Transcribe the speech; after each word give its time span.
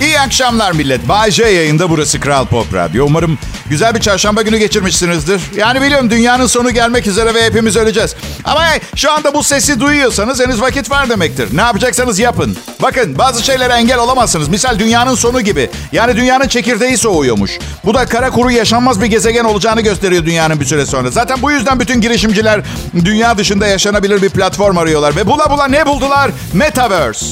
İyi 0.00 0.20
akşamlar 0.20 0.72
millet. 0.72 1.08
Bay 1.08 1.30
yayında 1.38 1.90
burası 1.90 2.20
Kral 2.20 2.46
Pop 2.46 2.74
Radyo. 2.74 3.06
Umarım 3.06 3.38
güzel 3.66 3.94
bir 3.94 4.00
çarşamba 4.00 4.42
günü 4.42 4.58
geçirmişsinizdir. 4.58 5.40
Yani 5.56 5.82
biliyorum 5.82 6.10
dünyanın 6.10 6.46
sonu 6.46 6.70
gelmek 6.70 7.06
üzere 7.06 7.34
ve 7.34 7.44
hepimiz 7.44 7.76
öleceğiz. 7.76 8.14
Ama 8.44 8.64
şu 8.96 9.12
anda 9.12 9.34
bu 9.34 9.42
sesi 9.42 9.80
duyuyorsanız 9.80 10.40
henüz 10.40 10.60
vakit 10.60 10.90
var 10.90 11.08
demektir. 11.08 11.48
Ne 11.56 11.60
yapacaksanız 11.60 12.18
yapın. 12.18 12.56
Bakın 12.82 13.18
bazı 13.18 13.44
şeylere 13.44 13.72
engel 13.72 13.98
olamazsınız. 13.98 14.48
Misal 14.48 14.78
dünyanın 14.78 15.14
sonu 15.14 15.40
gibi. 15.40 15.70
Yani 15.92 16.16
dünyanın 16.16 16.48
çekirdeği 16.48 16.96
soğuyormuş. 16.96 17.58
Bu 17.84 17.94
da 17.94 18.06
kara 18.06 18.30
kuru 18.30 18.50
yaşanmaz 18.50 19.00
bir 19.02 19.06
gezegen 19.06 19.44
olacağını 19.44 19.80
gösteriyor 19.80 20.26
dünyanın 20.26 20.60
bir 20.60 20.66
süre 20.66 20.86
sonra. 20.86 21.10
Zaten 21.10 21.42
bu 21.42 21.50
yüzden 21.50 21.80
bütün 21.80 22.00
girişimciler 22.00 22.60
dünya 23.04 23.38
dışında 23.38 23.66
yaşanabilir 23.66 24.22
bir 24.22 24.30
platform 24.30 24.78
arıyorlar. 24.78 25.16
Ve 25.16 25.26
bula 25.26 25.50
bula 25.50 25.66
ne 25.66 25.86
buldular? 25.86 26.30
Metaverse. 26.52 27.26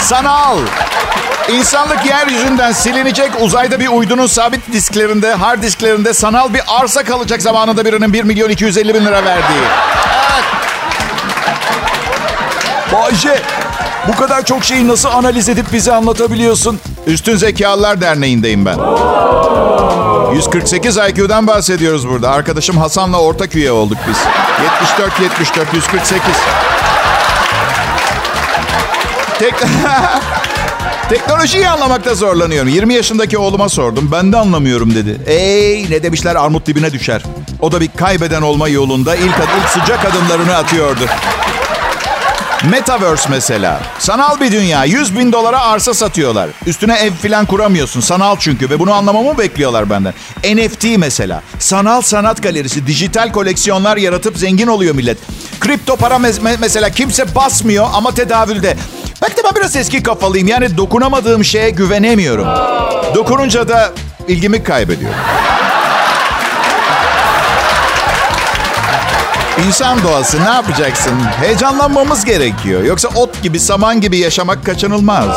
Sanal. 0.00 0.58
İnsanlık 1.48 2.06
yeryüzünden 2.06 2.72
silinecek 2.72 3.30
uzayda 3.40 3.80
bir 3.80 3.88
uydunun 3.88 4.26
sabit 4.26 4.72
disklerinde, 4.72 5.34
hard 5.34 5.62
disklerinde 5.62 6.14
sanal 6.14 6.54
bir 6.54 6.62
arsa 6.68 7.04
kalacak 7.04 7.42
zamanında 7.42 7.84
birinin 7.84 8.12
1 8.12 8.24
milyon 8.24 8.50
250 8.50 8.94
bin 8.94 9.04
lira 9.04 9.24
verdiği. 9.24 9.58
Evet. 9.58 10.44
Bayce, 12.92 13.42
bu 14.08 14.16
kadar 14.16 14.44
çok 14.44 14.64
şeyi 14.64 14.88
nasıl 14.88 15.08
analiz 15.08 15.48
edip 15.48 15.72
bize 15.72 15.92
anlatabiliyorsun? 15.92 16.80
Üstün 17.06 17.36
Zekalılar 17.36 18.00
Derneği'ndeyim 18.00 18.66
ben. 18.66 18.78
148 20.34 20.96
IQ'dan 20.96 21.46
bahsediyoruz 21.46 22.08
burada. 22.08 22.30
Arkadaşım 22.30 22.78
Hasan'la 22.78 23.20
ortak 23.20 23.54
üye 23.54 23.72
olduk 23.72 23.98
biz. 24.08 24.16
74, 24.64 25.20
74, 25.20 25.74
148. 25.74 26.20
Tek... 29.38 29.54
Teknolojiyi 31.08 31.68
anlamakta 31.68 32.14
zorlanıyorum. 32.14 32.68
20 32.68 32.94
yaşındaki 32.94 33.38
oğluma 33.38 33.68
sordum. 33.68 34.08
Ben 34.12 34.32
de 34.32 34.36
anlamıyorum 34.36 34.94
dedi. 34.94 35.20
Ey 35.26 35.90
ne 35.90 36.02
demişler 36.02 36.36
armut 36.36 36.66
dibine 36.66 36.92
düşer. 36.92 37.22
O 37.60 37.72
da 37.72 37.80
bir 37.80 37.88
kaybeden 37.96 38.42
olma 38.42 38.68
yolunda 38.68 39.16
ilk, 39.16 39.24
ilk 39.24 39.68
sıcak 39.68 40.04
adımlarını 40.04 40.56
atıyordu. 40.56 41.00
Metaverse 42.70 43.28
mesela. 43.30 43.80
Sanal 43.98 44.40
bir 44.40 44.52
dünya. 44.52 44.84
100 44.84 45.18
bin 45.18 45.32
dolara 45.32 45.60
arsa 45.60 45.94
satıyorlar. 45.94 46.50
Üstüne 46.66 46.94
ev 46.94 47.12
falan 47.12 47.46
kuramıyorsun. 47.46 48.00
Sanal 48.00 48.36
çünkü 48.38 48.70
ve 48.70 48.78
bunu 48.78 48.92
anlamamı 48.92 49.38
bekliyorlar 49.38 49.90
benden. 49.90 50.14
NFT 50.54 50.84
mesela. 50.98 51.42
Sanal 51.58 52.00
sanat 52.02 52.42
galerisi. 52.42 52.86
Dijital 52.86 53.32
koleksiyonlar 53.32 53.96
yaratıp 53.96 54.38
zengin 54.38 54.66
oluyor 54.66 54.94
millet. 54.94 55.18
Kripto 55.60 55.96
para 55.96 56.14
me- 56.14 56.56
mesela 56.60 56.90
kimse 56.90 57.34
basmıyor 57.34 57.86
ama 57.94 58.14
tedavülde. 58.14 58.76
Belki 59.22 59.36
de 59.36 59.40
ben 59.44 59.54
biraz 59.56 59.76
eski 59.76 60.02
kafalıyım. 60.02 60.48
Yani 60.48 60.76
dokunamadığım 60.76 61.44
şeye 61.44 61.70
güvenemiyorum. 61.70 62.46
Dokununca 63.14 63.68
da 63.68 63.92
ilgimi 64.28 64.62
kaybediyorum. 64.64 65.18
İnsan 69.66 70.02
doğası 70.02 70.44
ne 70.44 70.48
yapacaksın? 70.48 71.12
Heyecanlanmamız 71.40 72.24
gerekiyor. 72.24 72.82
Yoksa 72.84 73.08
ot 73.08 73.42
gibi, 73.42 73.60
saman 73.60 74.00
gibi 74.00 74.18
yaşamak 74.18 74.66
kaçınılmaz. 74.66 75.36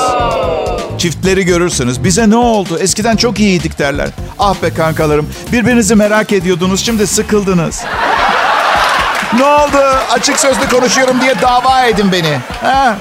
Çiftleri 0.97 1.45
görürsünüz. 1.45 2.03
Bize 2.03 2.29
ne 2.29 2.35
oldu? 2.35 2.79
Eskiden 2.79 3.15
çok 3.15 3.39
iyiydik 3.39 3.79
derler. 3.79 4.09
Ah 4.39 4.55
be 4.63 4.73
kankalarım. 4.73 5.29
Birbirinizi 5.51 5.95
merak 5.95 6.31
ediyordunuz. 6.33 6.85
Şimdi 6.85 7.07
sıkıldınız. 7.07 7.81
ne 9.37 9.43
oldu? 9.45 9.77
Açık 10.11 10.39
sözlü 10.39 10.69
konuşuyorum 10.69 11.21
diye 11.21 11.41
dava 11.41 11.83
edin 11.85 12.11
beni. 12.11 12.37
Ha? 12.61 12.97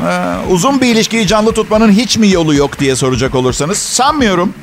Ha, 0.00 0.36
uzun 0.50 0.80
bir 0.80 0.86
ilişkiyi 0.86 1.26
canlı 1.26 1.52
tutmanın 1.52 1.92
hiç 1.92 2.16
mi 2.18 2.30
yolu 2.30 2.54
yok 2.54 2.78
diye 2.78 2.96
soracak 2.96 3.34
olursanız 3.34 3.78
sanmıyorum. 3.78 4.54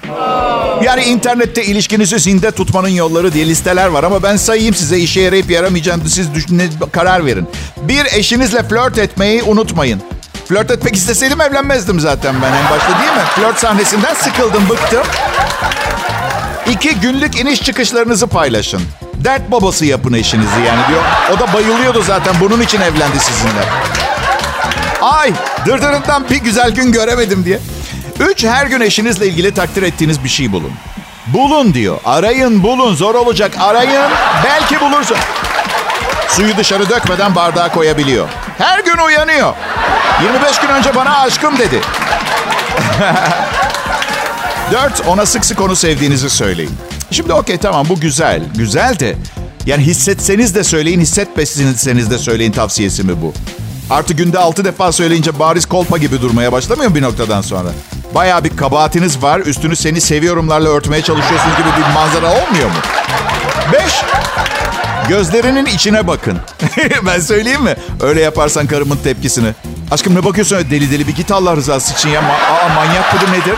Yani 0.84 1.04
internette 1.04 1.64
ilişkinizi 1.66 2.20
zinde 2.20 2.52
tutmanın 2.52 2.88
yolları 2.88 3.34
diye 3.34 3.46
listeler 3.46 3.88
var 3.88 4.04
ama 4.04 4.24
ben 4.24 4.36
sayayım 4.38 4.76
size 4.76 4.98
işe 4.98 5.22
yarayıp 5.22 5.52
yaramayacağını 5.52 6.10
siz 6.10 6.34
düşün, 6.34 6.62
karar 6.92 7.26
verin. 7.26 7.48
Bir, 7.82 8.06
eşinizle 8.06 8.64
flört 8.64 8.98
etmeyi 8.98 9.44
unutmayın. 9.44 10.02
Flört 10.50 10.72
etmek 10.72 10.96
isteseydim 10.96 11.42
evlenmezdim 11.42 12.00
zaten 12.00 12.36
ben 12.42 12.54
en 12.54 12.70
başta 12.70 13.00
değil 13.00 13.12
mi? 13.12 13.24
Flört 13.36 13.60
sahnesinden 13.60 14.14
sıkıldım, 14.14 14.70
bıktım. 14.70 15.04
İki, 16.72 16.96
günlük 16.96 17.40
iniş 17.40 17.64
çıkışlarınızı 17.64 18.28
paylaşın. 18.28 18.82
Dert 19.14 19.52
babası 19.52 19.86
yapın 19.86 20.14
eşinizi 20.14 20.60
yani 20.68 20.88
diyor. 20.88 21.02
O 21.36 21.40
da 21.40 21.54
bayılıyordu 21.54 22.02
zaten 22.02 22.36
bunun 22.42 22.62
için 22.62 22.82
evlendi 22.82 23.20
sizinle. 23.20 23.64
Ay 25.04 25.34
dırdırından 25.66 26.30
bir 26.30 26.36
güzel 26.36 26.72
gün 26.72 26.92
göremedim 26.92 27.46
diye. 27.46 27.60
Üç, 28.20 28.44
her 28.44 28.66
gün 28.66 28.82
eşinizle 28.82 29.28
ilgili 29.28 29.54
takdir 29.54 29.84
ettiğiniz 29.84 30.24
bir 30.24 30.30
şey 30.30 30.52
bulun. 30.52 30.72
Bulun 31.28 31.74
diyor. 31.74 31.98
Arayın 32.06 32.64
bulun. 32.64 32.96
Zor 32.96 33.16
olacak. 33.16 33.52
Arayın. 33.60 34.12
Belki 34.44 34.82
bulursun. 34.82 35.18
Suyu 36.30 36.58
dışarı 36.58 36.90
dökmeden 36.90 37.36
bardağa 37.36 37.72
koyabiliyor. 37.72 38.28
Her 38.58 38.80
gün 38.80 38.98
uyanıyor. 38.98 39.54
25 40.24 40.60
gün 40.60 40.68
önce 40.68 40.96
bana 40.96 41.18
aşkım 41.20 41.58
dedi. 41.58 41.82
Dört, 44.72 45.08
ona 45.08 45.26
sık 45.26 45.46
sık 45.46 45.62
onu 45.62 45.76
sevdiğinizi 45.76 46.30
söyleyin. 46.30 46.72
Şimdi 47.12 47.34
okey 47.34 47.58
tamam 47.58 47.86
bu 47.90 48.00
güzel. 48.00 48.42
Güzel 48.56 49.00
de 49.00 49.16
yani 49.66 49.84
hissetseniz 49.84 50.56
de 50.56 50.64
söyleyin, 50.64 51.02
hissetmeseniz 51.02 52.12
de 52.12 52.18
söyleyin 52.18 52.52
tavsiyesi 52.52 53.04
mi 53.04 53.22
bu? 53.22 53.34
Artı 53.90 54.14
günde 54.14 54.40
altı 54.40 54.66
defa 54.66 54.92
söyleyince 54.92 55.40
bariz 55.40 55.66
kolpa 55.66 55.98
gibi 55.98 56.22
durmaya 56.22 56.52
başlamıyor 56.52 56.90
mu 56.90 56.96
bir 56.96 57.02
noktadan 57.02 57.42
sonra? 57.42 57.70
Baya 58.16 58.44
bir 58.44 58.58
kabahatiniz 58.58 59.24
var. 59.24 59.40
Üstünü 59.40 59.76
seni 59.76 60.02
seviyorumlarla 60.02 60.70
örtmeye 60.70 61.02
çalışıyorsunuz 61.02 61.58
gibi 61.58 61.68
bir 61.78 61.94
manzara 61.94 62.28
olmuyor 62.28 62.68
mu? 62.70 62.76
Beş, 63.74 64.02
gözlerinin 65.10 65.66
içine 65.66 66.08
bakın. 66.08 66.40
ben 67.06 67.20
söyleyeyim 67.20 67.62
mi? 67.64 67.76
Öyle 68.02 68.22
yaparsan 68.22 68.68
karımın 68.68 68.98
tepkisini. 68.98 69.54
Aşkım 69.92 70.16
ne 70.16 70.24
bakıyorsun 70.26 70.56
öyle 70.56 70.70
deli 70.70 70.92
deli 70.92 71.08
bir 71.08 71.16
git 71.16 71.32
Allah 71.32 71.56
rızası 71.56 71.94
için 71.94 72.10
ya. 72.10 72.22
Ma- 72.22 72.54
Aa, 72.66 72.70
manyak 72.76 73.14
bu 73.14 73.32
nedir? 73.32 73.56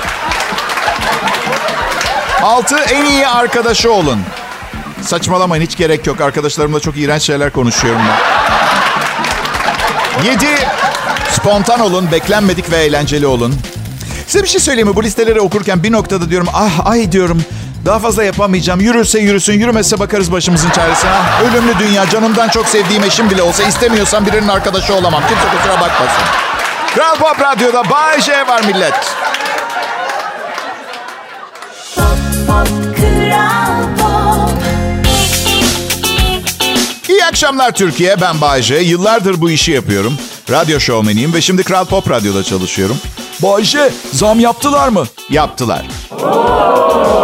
Altı, 2.44 2.76
en 2.78 3.06
iyi 3.06 3.28
arkadaşı 3.28 3.92
olun. 3.92 4.20
Saçmalamayın 5.02 5.64
hiç 5.64 5.78
gerek 5.78 6.08
yok. 6.08 6.22
Arkadaşlarımla 6.22 6.80
çok 6.80 6.98
iğrenç 6.98 7.22
şeyler 7.22 7.50
konuşuyorum 7.52 8.02
ben. 8.10 8.65
7. 10.24 10.46
Spontan 11.32 11.80
olun, 11.80 12.12
beklenmedik 12.12 12.72
ve 12.72 12.78
eğlenceli 12.78 13.28
olun. 13.28 13.56
Size 14.28 14.44
bir 14.44 14.50
şey 14.50 14.62
söyleyeyim 14.62 14.88
mi? 14.88 14.96
Bu 14.96 15.04
listeleri 15.04 15.40
okurken 15.40 15.84
bir 15.84 15.92
noktada 15.92 16.30
diyorum, 16.30 16.48
ah 16.54 16.88
ay 16.88 17.12
diyorum. 17.12 17.44
Daha 17.86 18.00
fazla 18.00 18.24
yapamayacağım. 18.24 18.80
Yürürse 18.80 19.20
yürüsün, 19.20 19.54
yürümezse 19.54 20.00
bakarız 20.00 20.32
başımızın 20.32 20.70
çaresine. 20.70 21.12
Ölümlü 21.50 21.80
dünya, 21.80 22.10
canımdan 22.10 22.50
çok 22.50 22.68
sevdiğim 22.68 23.04
eşim 23.04 23.30
bile 23.30 23.42
olsa 23.42 23.64
istemiyorsam 23.64 24.26
birinin 24.26 24.48
arkadaşı 24.48 24.96
olamam. 24.96 25.24
Kimse 25.30 25.58
kusura 25.58 25.82
bakmasın. 25.82 26.24
Kral 26.96 27.16
Pop 27.16 27.42
Radyo'da 27.42 27.90
Bay 27.90 28.22
J 28.22 28.48
var 28.48 28.64
millet. 28.64 28.94
Akşamlar 37.36 37.72
Türkiye. 37.72 38.22
Ben 38.22 38.42
Bayce. 38.42 38.76
Yıllardır 38.76 39.42
bu 39.42 39.50
işi 39.50 39.72
yapıyorum. 39.72 40.18
Radyo 40.52 40.80
şovmeniyim 40.80 41.34
ve 41.34 41.42
şimdi 41.42 41.64
Kral 41.64 41.86
Pop 41.86 42.10
Radyo'da 42.10 42.44
çalışıyorum. 42.44 42.98
Bayce, 43.40 43.92
zam 44.14 44.40
yaptılar 44.40 44.88
mı? 44.88 45.04
Yaptılar. 45.30 45.86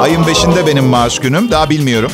Ayın 0.02 0.24
5'inde 0.24 0.68
benim 0.68 0.86
maaş 0.86 1.20
günüm. 1.20 1.52
Daha 1.52 1.70
bilmiyorum. 1.70 2.12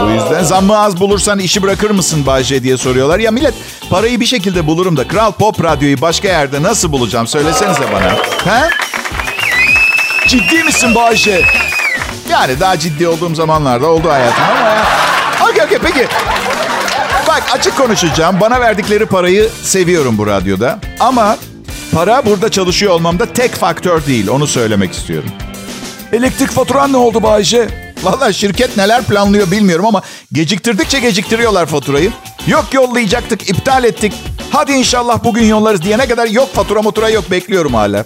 Bu 0.00 0.10
yüzden 0.10 0.42
zammı 0.42 0.78
az 0.78 1.00
bulursan 1.00 1.38
işi 1.38 1.62
bırakır 1.62 1.90
mısın 1.90 2.26
Bayce 2.26 2.62
diye 2.62 2.76
soruyorlar. 2.76 3.18
Ya 3.18 3.30
millet 3.30 3.54
parayı 3.90 4.20
bir 4.20 4.26
şekilde 4.26 4.66
bulurum 4.66 4.96
da 4.96 5.08
Kral 5.08 5.32
Pop 5.32 5.64
Radyo'yu 5.64 6.00
başka 6.00 6.28
yerde 6.28 6.62
nasıl 6.62 6.92
bulacağım? 6.92 7.26
Söylesenize 7.26 7.84
bana. 7.92 8.12
He? 8.54 8.68
Ciddi 10.28 10.64
misin 10.64 10.94
Bayce? 10.94 11.42
Yani 12.30 12.60
daha 12.60 12.78
ciddi 12.78 13.08
olduğum 13.08 13.34
zamanlarda 13.34 13.86
oldu 13.86 14.10
hayatım 14.10 14.44
ama 14.58 14.68
ya. 14.68 14.84
Okey 15.50 15.64
okey 15.64 15.78
peki. 15.78 16.08
Bak 17.32 17.42
açık 17.52 17.76
konuşacağım. 17.76 18.40
Bana 18.40 18.60
verdikleri 18.60 19.06
parayı 19.06 19.48
seviyorum 19.62 20.18
bu 20.18 20.26
radyoda. 20.26 20.78
Ama 21.00 21.36
para 21.92 22.26
burada 22.26 22.48
çalışıyor 22.48 22.92
olmamda 22.92 23.32
tek 23.32 23.54
faktör 23.54 24.06
değil. 24.06 24.28
Onu 24.28 24.46
söylemek 24.46 24.92
istiyorum. 24.92 25.30
Elektrik 26.12 26.50
faturan 26.50 26.92
ne 26.92 26.96
oldu 26.96 27.22
Bayce? 27.22 27.68
Valla 28.02 28.32
şirket 28.32 28.76
neler 28.76 29.02
planlıyor 29.04 29.50
bilmiyorum 29.50 29.86
ama 29.86 30.02
geciktirdikçe 30.32 31.00
geciktiriyorlar 31.00 31.66
faturayı. 31.66 32.12
Yok 32.46 32.64
yollayacaktık, 32.72 33.50
iptal 33.50 33.84
ettik. 33.84 34.12
Hadi 34.50 34.72
inşallah 34.72 35.24
bugün 35.24 35.44
yollarız 35.44 35.82
diyene 35.82 36.08
kadar 36.08 36.26
yok 36.26 36.54
fatura 36.54 36.82
motura 36.82 37.10
yok 37.10 37.30
bekliyorum 37.30 37.74
hala. 37.74 38.04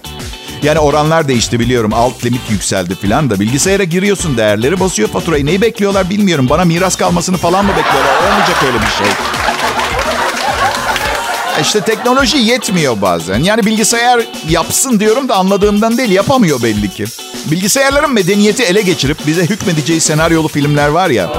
Yani 0.62 0.78
oranlar 0.78 1.28
değişti 1.28 1.60
biliyorum. 1.60 1.92
Alt 1.94 2.24
limit 2.24 2.50
yükseldi 2.50 2.94
falan 2.94 3.30
da. 3.30 3.40
Bilgisayara 3.40 3.84
giriyorsun 3.84 4.36
değerleri 4.36 4.80
basıyor 4.80 5.08
faturayı. 5.08 5.46
Neyi 5.46 5.60
bekliyorlar 5.60 6.10
bilmiyorum. 6.10 6.46
Bana 6.50 6.64
miras 6.64 6.96
kalmasını 6.96 7.36
falan 7.36 7.64
mı 7.64 7.70
bekliyorlar? 7.76 8.16
Olmayacak 8.26 8.56
öyle 8.66 8.78
bir 8.80 9.04
şey. 9.04 9.06
İşte 11.60 11.80
teknoloji 11.80 12.38
yetmiyor 12.38 13.02
bazen. 13.02 13.38
Yani 13.38 13.66
bilgisayar 13.66 14.20
yapsın 14.48 15.00
diyorum 15.00 15.28
da 15.28 15.36
anladığımdan 15.36 15.98
değil 15.98 16.10
yapamıyor 16.10 16.62
belli 16.62 16.90
ki. 16.90 17.04
Bilgisayarların 17.46 18.12
medeniyeti 18.12 18.62
ele 18.62 18.82
geçirip 18.82 19.26
bize 19.26 19.42
hükmedeceği 19.42 20.00
senaryolu 20.00 20.48
filmler 20.48 20.88
var 20.88 21.10
ya. 21.10 21.32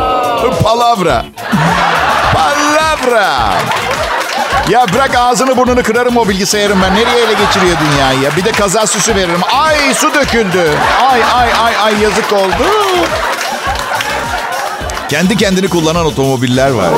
Palavra. 0.64 1.26
Palavra. 2.34 3.54
Ya 4.70 4.86
bırak 4.94 5.16
ağzını 5.16 5.58
burnunu 5.58 5.84
kırarım 5.84 6.18
o 6.18 6.30
bilgisayarın 6.30 6.78
ben. 6.82 6.94
Nereye 6.96 7.24
ele 7.24 7.34
geçiriyor 7.34 7.78
dünyayı 7.92 8.20
ya? 8.22 8.36
Bir 8.38 8.46
de 8.46 8.52
kaza 8.52 8.88
süsü 8.88 9.16
veririm. 9.16 9.40
Ay 9.54 9.94
su 9.94 10.14
döküldü. 10.14 10.70
Ay 11.10 11.24
ay 11.24 11.50
ay 11.64 11.76
ay 11.84 12.02
yazık 12.02 12.34
oldu. 12.34 12.64
Kendi 15.10 15.38
kendini 15.38 15.68
kullanan 15.68 16.06
otomobiller 16.06 16.70
var. 16.70 16.90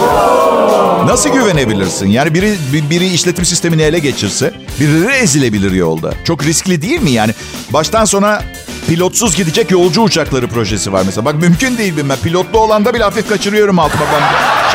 Nasıl 1.06 1.30
güvenebilirsin? 1.30 2.08
Yani 2.08 2.34
biri 2.34 2.58
biri 2.90 3.08
işletim 3.08 3.46
sistemini 3.46 3.82
ele 3.82 4.00
geçirse 4.00 4.54
biri 4.80 5.12
ezilebilir 5.16 5.72
yolda. 5.72 6.14
Çok 6.24 6.44
riskli 6.44 6.82
değil 6.82 7.02
mi 7.02 7.12
yani? 7.12 7.34
Baştan 7.70 8.06
sona 8.06 8.42
pilotsuz 8.88 9.36
gidecek 9.36 9.72
yolcu 9.72 10.02
uçakları 10.02 10.48
projesi 10.48 10.94
var 10.94 11.04
mesela. 11.06 11.26
Bak 11.26 11.36
mümkün 11.36 11.78
değil 11.78 11.98
bilmem. 11.98 12.18
Pilotlu 12.24 12.60
olanda 12.60 12.94
bile 12.94 13.04
hafif 13.04 13.30
kaçırıyorum 13.30 13.80
altıma 13.80 14.06
ben. 14.14 14.22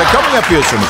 Şaka 0.05 0.19
mı 0.29 0.35
yapıyorsunuz? 0.35 0.85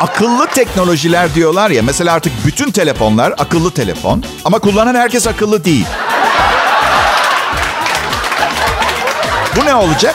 Akıllı 0.00 0.46
teknolojiler 0.46 1.34
diyorlar 1.34 1.70
ya. 1.70 1.82
Mesela 1.82 2.14
artık 2.14 2.32
bütün 2.46 2.70
telefonlar 2.70 3.32
akıllı 3.38 3.70
telefon. 3.70 4.24
Ama 4.44 4.58
kullanan 4.58 4.94
herkes 4.94 5.26
akıllı 5.26 5.64
değil. 5.64 5.86
Bu 9.56 9.64
ne 9.64 9.74
olacak? 9.74 10.14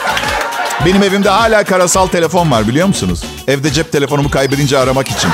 Benim 0.85 1.03
evimde 1.03 1.29
hala 1.29 1.63
karasal 1.63 2.07
telefon 2.07 2.51
var 2.51 2.67
biliyor 2.67 2.87
musunuz? 2.87 3.23
Evde 3.47 3.73
cep 3.73 3.91
telefonumu 3.91 4.29
kaybedince 4.31 4.77
aramak 4.77 5.07
için. 5.11 5.29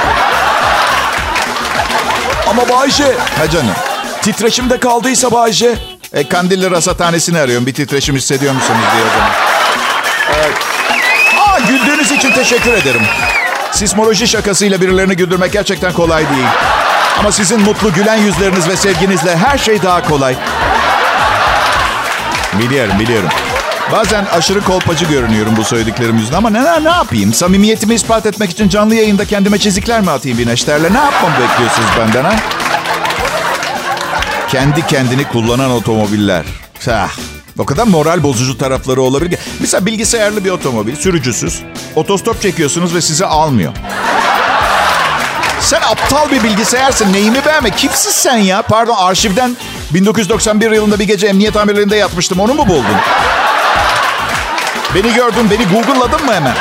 Ama 2.50 2.70
Bayce, 2.70 3.04
Ha 3.40 3.50
canım. 3.50 3.74
titreşim 4.22 4.70
de 4.70 4.80
kaldıysa 4.80 5.32
Bayce. 5.32 5.76
E, 6.14 6.30
Kandilli 6.30 6.72
rasathanesini 6.72 7.40
arıyorum. 7.40 7.66
Bir 7.66 7.74
titreşim 7.74 8.16
hissediyor 8.16 8.54
musunuz 8.54 8.80
diye 8.96 9.04
o 9.04 9.10
zaman. 9.18 9.30
Evet. 10.38 10.54
Aa, 11.40 11.60
güldüğünüz 11.60 12.12
için 12.12 12.32
teşekkür 12.32 12.74
ederim. 12.74 13.02
Sismoloji 13.72 14.28
şakasıyla 14.28 14.82
birilerini 14.82 15.16
güldürmek 15.16 15.52
gerçekten 15.52 15.94
kolay 15.94 16.30
değil. 16.30 16.48
Ama 17.20 17.32
sizin 17.32 17.62
mutlu 17.62 17.94
gülen 17.94 18.16
yüzleriniz 18.16 18.68
ve 18.70 18.76
sevginizle 18.76 19.38
her 19.38 19.58
şey 19.58 19.82
daha 19.84 20.04
kolay. 20.04 20.36
Biliyorum, 22.54 23.00
biliyorum. 23.00 23.30
Bazen 23.92 24.26
aşırı 24.26 24.62
kolpacı 24.62 25.06
görünüyorum 25.06 25.54
bu 25.58 25.64
söylediklerim 25.64 26.18
yüzünden 26.18 26.38
ama 26.38 26.50
ne, 26.50 26.84
ne 26.84 26.90
yapayım? 26.90 27.34
Samimiyetimi 27.34 27.94
ispat 27.94 28.26
etmek 28.26 28.50
için 28.50 28.70
canlı 28.70 28.96
yayında 28.96 29.26
kendime 29.26 29.58
çizikler 29.58 30.02
mi 30.02 30.12
atayım 30.12 30.38
güneşlerle? 30.38 30.94
Ne 30.94 30.98
yapmamı 30.98 31.36
bekliyorsunuz 31.36 31.90
benden 32.00 32.24
ha? 32.24 32.36
Kendi 34.50 34.88
kendini 34.88 35.24
kullanan 35.28 35.72
otomobiller. 35.72 36.46
Ah, 36.92 37.10
o 37.58 37.66
kadar 37.66 37.88
moral 37.88 38.24
bozucu 38.24 38.58
tarafları 38.58 39.02
olabilir 39.02 39.32
ki. 39.32 39.38
Mesela 39.60 39.86
bilgisayarlı 39.86 40.46
bir 40.46 40.50
otomobil, 40.50 40.96
sürücüsüz. 40.96 41.62
Otostop 41.96 42.42
çekiyorsunuz 42.42 42.96
ve 42.96 43.02
sizi 43.02 43.26
almıyor. 43.26 43.74
Sen 45.62 45.82
aptal 45.82 46.32
bir 46.32 46.44
bilgisayarsın. 46.44 47.14
Neyimi 47.14 47.46
beğenme? 47.46 47.70
Kimsin 47.70 48.12
sen 48.12 48.38
ya? 48.38 48.62
Pardon 48.62 48.96
arşivden 48.98 49.58
1991 49.94 50.72
yılında 50.72 51.00
bir 51.00 51.08
gece 51.08 51.28
emniyet 51.28 51.56
amirliğinde 51.56 51.96
yatmıştım. 51.96 52.40
Onu 52.40 52.54
mu 52.54 52.68
buldun? 52.68 52.96
Beni 54.96 55.14
gördün, 55.14 55.50
beni 55.52 55.66
Google'ladın 55.66 56.26
mı 56.26 56.34
hemen? 56.34 56.54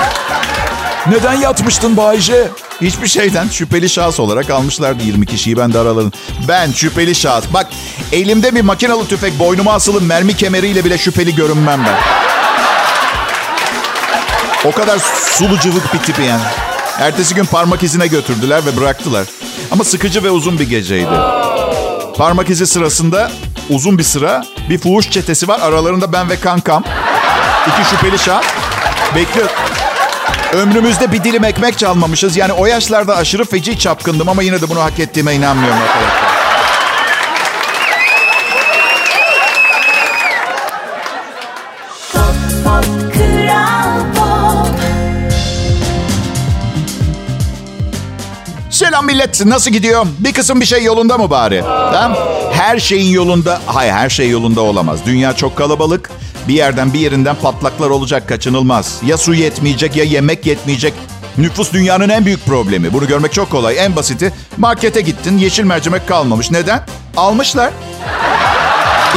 Neden 1.11 1.33
yatmıştın 1.33 1.97
Bayce? 1.97 2.49
Hiçbir 2.81 3.07
şeyden 3.07 3.49
şüpheli 3.49 3.89
şahıs 3.89 4.21
olarak 4.21 4.51
almışlardı 4.51 5.03
20 5.03 5.27
kişiyi. 5.27 5.57
Ben 5.57 5.73
de 5.73 5.79
aralarım. 5.79 6.13
Ben 6.49 6.73
şüpheli 6.73 7.15
şahıs. 7.15 7.45
Bak 7.53 7.67
elimde 8.13 8.55
bir 8.55 8.61
makinalı 8.61 9.09
tüfek 9.09 9.39
boynuma 9.39 9.73
asılı 9.73 10.01
mermi 10.01 10.37
kemeriyle 10.37 10.85
bile 10.85 10.99
şüpheli 10.99 11.35
görünmem 11.35 11.85
ben. 11.85 11.97
O 14.69 14.73
kadar 14.73 14.99
sulu 15.31 15.61
cıvık 15.61 15.95
bir 15.95 15.99
tipi 15.99 16.23
yani. 16.23 16.43
Ertesi 16.99 17.35
gün 17.35 17.45
parmak 17.45 17.83
izine 17.83 18.07
götürdüler 18.07 18.67
ve 18.67 18.77
bıraktılar. 18.77 19.27
Ama 19.71 19.85
sıkıcı 19.85 20.25
ve 20.25 20.31
uzun 20.31 20.59
bir 20.59 20.69
geceydi. 20.69 21.11
Parmak 22.17 22.51
izi 22.51 22.67
sırasında 22.67 23.31
uzun 23.71 23.99
bir 23.99 24.03
sıra 24.03 24.45
bir 24.71 24.79
fuhuş 24.79 25.11
çetesi 25.11 25.49
var. 25.49 25.61
Aralarında 25.61 26.13
ben 26.13 26.31
ve 26.31 26.41
kankam. 26.41 26.85
İki 27.67 27.91
şüpheli 27.91 28.19
şahıs. 28.19 28.47
Bekliyor. 29.15 29.49
Ömrümüzde 30.53 31.13
bir 31.13 31.25
dilim 31.25 31.45
ekmek 31.45 31.79
çalmamışız. 31.79 32.37
Yani 32.37 32.53
o 32.53 32.67
yaşlarda 32.67 33.17
aşırı 33.17 33.45
feci 33.45 33.79
çapkındım 33.79 34.29
ama 34.29 34.43
yine 34.43 34.61
de 34.61 34.69
bunu 34.69 34.83
hak 34.83 34.99
ettiğime 34.99 35.35
inanmıyorum 35.35 35.79
arkadaşlar. 35.83 36.36
Selam 48.97 49.07
millet. 49.07 49.47
Nasıl 49.47 49.71
gidiyor? 49.71 50.07
Bir 50.19 50.33
kısım 50.33 50.61
bir 50.61 50.67
şey 50.67 50.85
yolunda 50.85 51.19
mı 51.19 51.31
bari? 51.31 51.63
Tamam. 51.93 52.19
Her 52.53 52.79
şeyin 52.79 53.13
yolunda. 53.13 53.61
Hayır 53.67 53.93
her 53.93 54.11
şey 54.11 54.31
yolunda 54.31 54.61
olamaz. 54.61 54.99
Dünya 55.07 55.33
çok 55.33 55.57
kalabalık. 55.57 56.11
Bir 56.49 56.55
yerden 56.55 56.93
bir 56.93 56.99
yerinden 56.99 57.37
patlaklar 57.43 57.91
olacak 57.91 58.29
kaçınılmaz. 58.29 59.01
Ya 59.07 59.17
su 59.17 59.35
yetmeyecek 59.35 59.97
ya 59.97 60.05
yemek 60.05 60.47
yetmeyecek. 60.47 60.95
Nüfus 61.39 61.73
dünyanın 61.73 62.09
en 62.09 62.27
büyük 62.27 62.47
problemi. 62.47 62.93
Bunu 62.93 63.07
görmek 63.07 63.33
çok 63.33 63.51
kolay. 63.51 63.79
En 63.79 63.97
basiti 63.97 64.33
markete 64.57 65.01
gittin 65.01 65.39
yeşil 65.39 65.65
mercimek 65.65 66.09
kalmamış. 66.09 66.51
Neden? 66.51 66.87
Almışlar. 67.17 67.71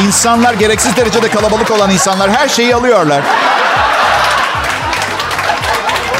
İnsanlar 0.07 0.53
gereksiz 0.53 0.97
derecede 0.97 1.29
kalabalık 1.29 1.71
olan 1.71 1.91
insanlar 1.91 2.31
her 2.31 2.49
şeyi 2.49 2.75
alıyorlar. 2.75 3.21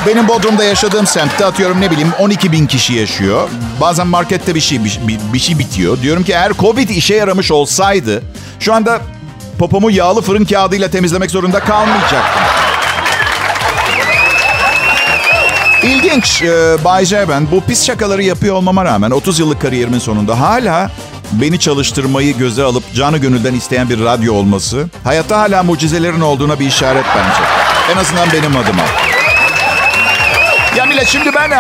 Benim 0.08 0.28
Bodrum'da 0.28 0.64
yaşadığım 0.64 1.08
semtte 1.08 1.46
atıyorum 1.46 1.82
ne 1.82 1.92
bileyim 1.92 2.12
12 2.20 2.52
bin 2.52 2.68
kişi 2.68 2.94
yaşıyor. 2.94 3.50
Bazen 3.82 4.08
markette 4.08 4.56
bir 4.56 4.60
şey 4.60 4.80
bir, 4.86 5.00
bir, 5.34 5.40
şey 5.40 5.60
bitiyor. 5.60 6.02
Diyorum 6.02 6.24
ki 6.24 6.32
eğer 6.32 6.54
Covid 6.60 6.90
işe 6.90 7.16
yaramış 7.16 7.52
olsaydı 7.52 8.24
şu 8.60 8.74
anda 8.74 9.02
popomu 9.60 9.92
yağlı 9.92 10.22
fırın 10.22 10.46
kağıdıyla 10.46 10.92
temizlemek 10.92 11.32
zorunda 11.32 11.60
kalmayacaktım. 11.60 12.42
İlginç. 15.84 16.42
Ee, 16.42 16.78
Bay 16.84 17.06
J 17.06 17.30
ben 17.30 17.52
bu 17.52 17.62
pis 17.62 17.86
şakaları 17.86 18.24
yapıyor 18.24 18.56
olmama 18.56 18.86
rağmen 18.86 19.12
30 19.12 19.40
yıllık 19.40 19.62
kariyerimin 19.62 20.00
sonunda 20.00 20.40
hala 20.40 20.92
beni 21.32 21.60
çalıştırmayı 21.60 22.38
göze 22.38 22.64
alıp 22.64 22.94
canı 22.94 23.18
gönülden 23.18 23.54
isteyen 23.54 23.90
bir 23.90 24.00
radyo 24.06 24.34
olması 24.34 24.88
hayatta 25.04 25.40
hala 25.40 25.64
mucizelerin 25.64 26.22
olduğuna 26.22 26.60
bir 26.60 26.68
işaret 26.68 27.06
bence. 27.16 27.42
En 27.94 27.98
azından 27.98 28.32
benim 28.32 28.58
adıma. 28.58 29.09
Millet 31.00 31.12
şimdi 31.12 31.32
ben 31.36 31.52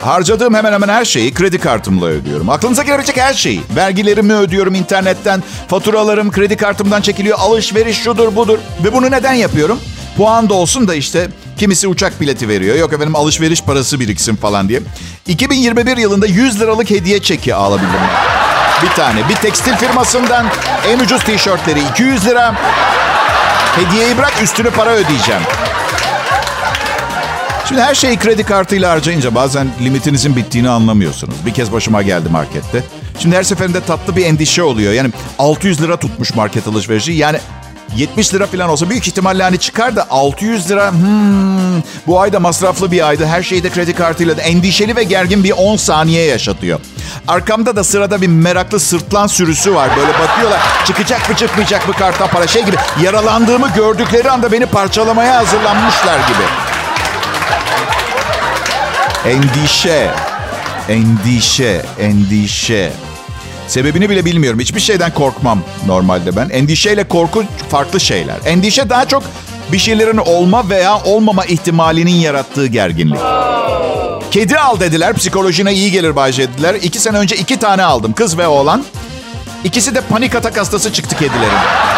harcadığım 0.00 0.54
hemen 0.54 0.72
hemen 0.72 0.88
her 0.88 1.04
şeyi 1.04 1.34
kredi 1.34 1.58
kartımla 1.58 2.06
ödüyorum. 2.06 2.50
Aklınıza 2.50 2.82
gelebilecek 2.82 3.16
her 3.16 3.34
şeyi. 3.34 3.62
Vergilerimi 3.76 4.34
ödüyorum 4.34 4.74
internetten, 4.74 5.42
faturalarım 5.68 6.30
kredi 6.30 6.56
kartımdan 6.56 7.00
çekiliyor, 7.00 7.38
alışveriş 7.38 8.02
şudur 8.02 8.36
budur. 8.36 8.58
Ve 8.84 8.92
bunu 8.92 9.10
neden 9.10 9.32
yapıyorum? 9.32 9.80
Puan 10.16 10.48
da 10.48 10.54
olsun 10.54 10.88
da 10.88 10.94
işte 10.94 11.28
kimisi 11.58 11.88
uçak 11.88 12.20
bileti 12.20 12.48
veriyor. 12.48 12.76
Yok 12.76 12.92
efendim 12.92 13.16
alışveriş 13.16 13.62
parası 13.62 14.00
biriksin 14.00 14.36
falan 14.36 14.68
diye. 14.68 14.80
2021 15.26 15.96
yılında 15.96 16.26
100 16.26 16.60
liralık 16.60 16.90
hediye 16.90 17.22
çeki 17.22 17.54
alabildim. 17.54 18.00
Bir 18.82 18.88
tane. 18.88 19.28
Bir 19.28 19.34
tekstil 19.34 19.76
firmasından 19.76 20.46
en 20.88 20.98
ucuz 20.98 21.24
tişörtleri 21.24 21.80
200 21.90 22.26
lira. 22.26 22.54
Hediyeyi 23.76 24.18
bırak 24.18 24.42
üstünü 24.42 24.70
para 24.70 24.90
ödeyeceğim. 24.90 25.42
Şimdi 27.68 27.80
her 27.80 27.94
şeyi 27.94 28.16
kredi 28.16 28.44
kartıyla 28.44 28.90
harcayınca 28.90 29.34
bazen 29.34 29.68
limitinizin 29.84 30.36
bittiğini 30.36 30.68
anlamıyorsunuz. 30.68 31.34
Bir 31.46 31.54
kez 31.54 31.72
başıma 31.72 32.02
geldi 32.02 32.28
markette. 32.28 32.84
Şimdi 33.18 33.36
her 33.36 33.42
seferinde 33.42 33.80
tatlı 33.80 34.16
bir 34.16 34.26
endişe 34.26 34.62
oluyor. 34.62 34.92
Yani 34.92 35.10
600 35.38 35.82
lira 35.82 35.96
tutmuş 35.96 36.34
market 36.34 36.68
alışverişi. 36.68 37.12
Yani 37.12 37.38
70 37.96 38.34
lira 38.34 38.46
falan 38.46 38.68
olsa 38.68 38.90
büyük 38.90 39.08
ihtimalle 39.08 39.42
hani 39.42 39.58
çıkar 39.58 39.96
da 39.96 40.06
600 40.10 40.70
lira 40.70 40.90
hmm, 40.90 41.82
bu 42.06 42.20
ayda 42.20 42.40
masraflı 42.40 42.90
bir 42.90 43.08
aydı. 43.08 43.26
Her 43.26 43.42
şeyi 43.42 43.62
de 43.62 43.70
kredi 43.70 43.94
kartıyla 43.94 44.36
da 44.36 44.42
endişeli 44.42 44.96
ve 44.96 45.02
gergin 45.02 45.44
bir 45.44 45.52
10 45.52 45.76
saniye 45.76 46.24
yaşatıyor. 46.24 46.80
Arkamda 47.28 47.76
da 47.76 47.84
sırada 47.84 48.22
bir 48.22 48.28
meraklı 48.28 48.80
sırtlan 48.80 49.26
sürüsü 49.26 49.74
var. 49.74 49.90
Böyle 49.96 50.18
bakıyorlar 50.18 50.60
çıkacak 50.86 51.30
mı 51.30 51.36
çıkmayacak 51.36 51.88
mı 51.88 51.94
karttan 51.94 52.28
para 52.28 52.46
şey 52.46 52.64
gibi. 52.64 52.76
Yaralandığımı 53.02 53.68
gördükleri 53.74 54.30
anda 54.30 54.52
beni 54.52 54.66
parçalamaya 54.66 55.36
hazırlanmışlar 55.36 56.16
gibi. 56.16 56.65
Endişe. 59.26 60.10
Endişe, 60.88 61.82
endişe. 62.00 62.92
Sebebini 63.68 64.10
bile 64.10 64.24
bilmiyorum. 64.24 64.60
Hiçbir 64.60 64.80
şeyden 64.80 65.14
korkmam 65.14 65.62
normalde 65.86 66.36
ben. 66.36 66.48
Endişeyle 66.48 67.08
korku 67.08 67.44
farklı 67.70 68.00
şeyler. 68.00 68.36
Endişe 68.44 68.90
daha 68.90 69.08
çok 69.08 69.22
bir 69.72 69.78
şeylerin 69.78 70.16
olma 70.16 70.70
veya 70.70 71.00
olmama 71.04 71.44
ihtimalinin 71.44 72.14
yarattığı 72.14 72.66
gerginlik. 72.66 73.18
Kedi 74.30 74.58
al 74.58 74.80
dediler. 74.80 75.14
Psikolojine 75.14 75.72
iyi 75.74 75.90
gelir 75.90 76.16
Bayce 76.16 76.52
dediler. 76.52 76.74
İki 76.74 77.00
sene 77.00 77.18
önce 77.18 77.36
iki 77.36 77.58
tane 77.58 77.84
aldım. 77.84 78.12
Kız 78.12 78.38
ve 78.38 78.46
oğlan. 78.46 78.84
İkisi 79.64 79.94
de 79.94 80.00
panik 80.00 80.34
atak 80.34 80.58
hastası 80.58 80.92
çıktı 80.92 81.16
kedilerin. 81.16 81.95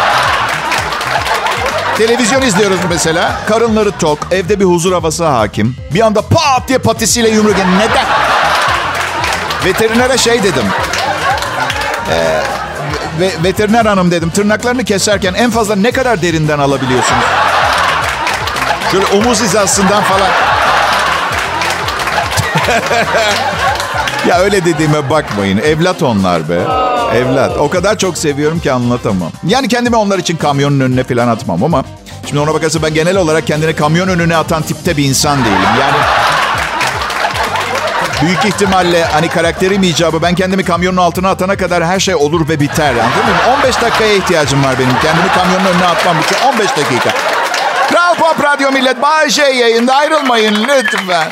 Televizyon 1.99 2.41
izliyoruz 2.41 2.79
mesela. 2.89 3.31
Karınları 3.47 3.91
tok. 3.91 4.19
Evde 4.31 4.59
bir 4.59 4.65
huzur 4.65 4.93
havası 4.93 5.25
hakim. 5.25 5.75
Bir 5.93 6.01
anda 6.01 6.21
pat 6.21 6.67
diye 6.67 6.77
patisiyle 6.77 7.29
yumruk. 7.29 7.55
Neden? 7.57 8.05
Veterinere 9.65 10.17
şey 10.17 10.43
dedim. 10.43 10.63
Ee, 12.11 12.41
ve, 13.19 13.31
veteriner 13.43 13.85
hanım 13.85 14.11
dedim. 14.11 14.29
Tırnaklarını 14.29 14.83
keserken 14.83 15.33
en 15.33 15.51
fazla 15.51 15.75
ne 15.75 15.91
kadar 15.91 16.21
derinden 16.21 16.59
alabiliyorsunuz? 16.59 17.23
Şöyle 18.91 19.05
omuz 19.05 19.41
hizasından 19.41 20.03
falan. 20.03 20.29
ya 24.27 24.39
öyle 24.39 24.65
dediğime 24.65 25.09
bakmayın. 25.09 25.57
Evlat 25.57 26.03
onlar 26.03 26.49
be. 26.49 26.88
Evlat. 27.13 27.57
O 27.57 27.69
kadar 27.69 27.97
çok 27.97 28.17
seviyorum 28.17 28.59
ki 28.59 28.71
anlatamam. 28.71 29.31
Yani 29.43 29.67
kendimi 29.67 29.95
onlar 29.95 30.19
için 30.19 30.37
kamyonun 30.37 30.79
önüne 30.79 31.03
falan 31.03 31.27
atmam 31.27 31.63
ama... 31.63 31.83
Şimdi 32.27 32.41
ona 32.41 32.53
bakarsa 32.53 32.83
ben 32.83 32.93
genel 32.93 33.17
olarak 33.17 33.47
kendini 33.47 33.75
kamyon 33.75 34.07
önüne 34.07 34.37
atan 34.37 34.61
tipte 34.61 34.97
bir 34.97 35.03
insan 35.03 35.45
değilim. 35.45 35.69
Yani 35.79 35.97
büyük 38.21 38.45
ihtimalle 38.45 39.05
hani 39.05 39.27
karakterim 39.29 39.83
icabı 39.83 40.21
ben 40.21 40.35
kendimi 40.35 40.65
kamyonun 40.65 40.97
altına 40.97 41.29
atana 41.29 41.55
kadar 41.57 41.85
her 41.85 41.99
şey 41.99 42.15
olur 42.15 42.49
ve 42.49 42.59
biter. 42.59 42.89
Anladın 42.93 43.25
mı? 43.25 43.53
15 43.63 43.81
dakikaya 43.81 44.13
ihtiyacım 44.13 44.63
var 44.63 44.75
benim. 44.79 44.99
Kendimi 45.01 45.27
kamyonun 45.35 45.65
önüne 45.65 45.85
atmam 45.85 46.15
için 46.19 46.35
15 46.47 46.69
dakika. 46.69 47.09
Kral 47.89 48.15
Pop 48.15 48.43
Radyo 48.43 48.71
Millet 48.71 49.01
Bay 49.01 49.29
J 49.29 49.43
yayında 49.43 49.95
ayrılmayın 49.95 50.55
lütfen. 50.67 51.31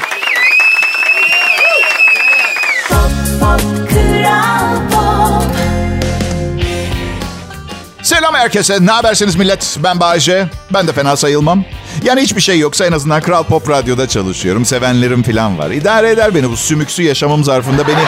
Selam 8.17 8.33
herkese. 8.33 8.85
Ne 8.85 8.91
habersiniz 8.91 9.35
millet? 9.35 9.77
Ben 9.83 9.99
Bayece. 9.99 10.47
Ben 10.73 10.87
de 10.87 10.93
fena 10.93 11.15
sayılmam. 11.15 11.63
Yani 12.03 12.21
hiçbir 12.21 12.41
şey 12.41 12.59
yoksa 12.59 12.85
en 12.85 12.91
azından 12.91 13.21
Kral 13.21 13.43
Pop 13.43 13.69
Radyo'da 13.69 14.07
çalışıyorum. 14.07 14.65
Sevenlerim 14.65 15.23
falan 15.23 15.57
var. 15.57 15.69
İdare 15.69 16.09
eder 16.09 16.35
beni 16.35 16.49
bu 16.49 16.57
sümüksü 16.57 17.03
yaşamım 17.03 17.43
zarfında 17.43 17.87
beni 17.87 18.03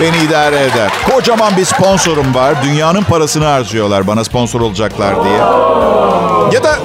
beni 0.00 0.24
idare 0.24 0.60
eder. 0.60 0.90
Kocaman 1.10 1.56
bir 1.56 1.64
sponsorum 1.64 2.34
var. 2.34 2.54
Dünyanın 2.64 3.02
parasını 3.02 3.44
harcıyorlar 3.44 4.06
bana 4.06 4.24
sponsor 4.24 4.60
olacaklar 4.60 5.24
diye. 5.24 5.38
Ya 6.52 6.64
da 6.64 6.78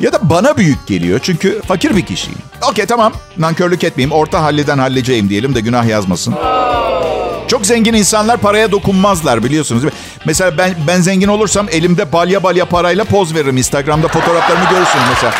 ya 0.00 0.12
da 0.12 0.18
bana 0.22 0.56
büyük 0.56 0.86
geliyor 0.86 1.20
çünkü 1.22 1.62
fakir 1.62 1.96
bir 1.96 2.06
kişiyim. 2.06 2.38
Okey 2.70 2.86
tamam. 2.86 3.12
Nankörlük 3.38 3.84
etmeyeyim. 3.84 4.12
Orta 4.12 4.42
halliden 4.42 4.78
halledeceğim 4.78 5.28
diyelim 5.28 5.54
de 5.54 5.60
günah 5.60 5.86
yazmasın. 5.86 6.34
Çok 7.48 7.66
zengin 7.66 7.94
insanlar 7.94 8.36
paraya 8.36 8.72
dokunmazlar 8.72 9.44
biliyorsunuz? 9.44 9.82
Mesela 10.24 10.58
ben 10.58 10.74
ben 10.86 11.00
zengin 11.00 11.28
olursam 11.28 11.66
elimde 11.70 12.12
balya 12.12 12.42
balya 12.42 12.64
parayla 12.64 13.04
poz 13.04 13.34
veririm. 13.34 13.56
Instagram'da 13.56 14.08
fotoğraflarımı 14.08 14.64
görürsünüz 14.70 15.04
mesela. 15.10 15.34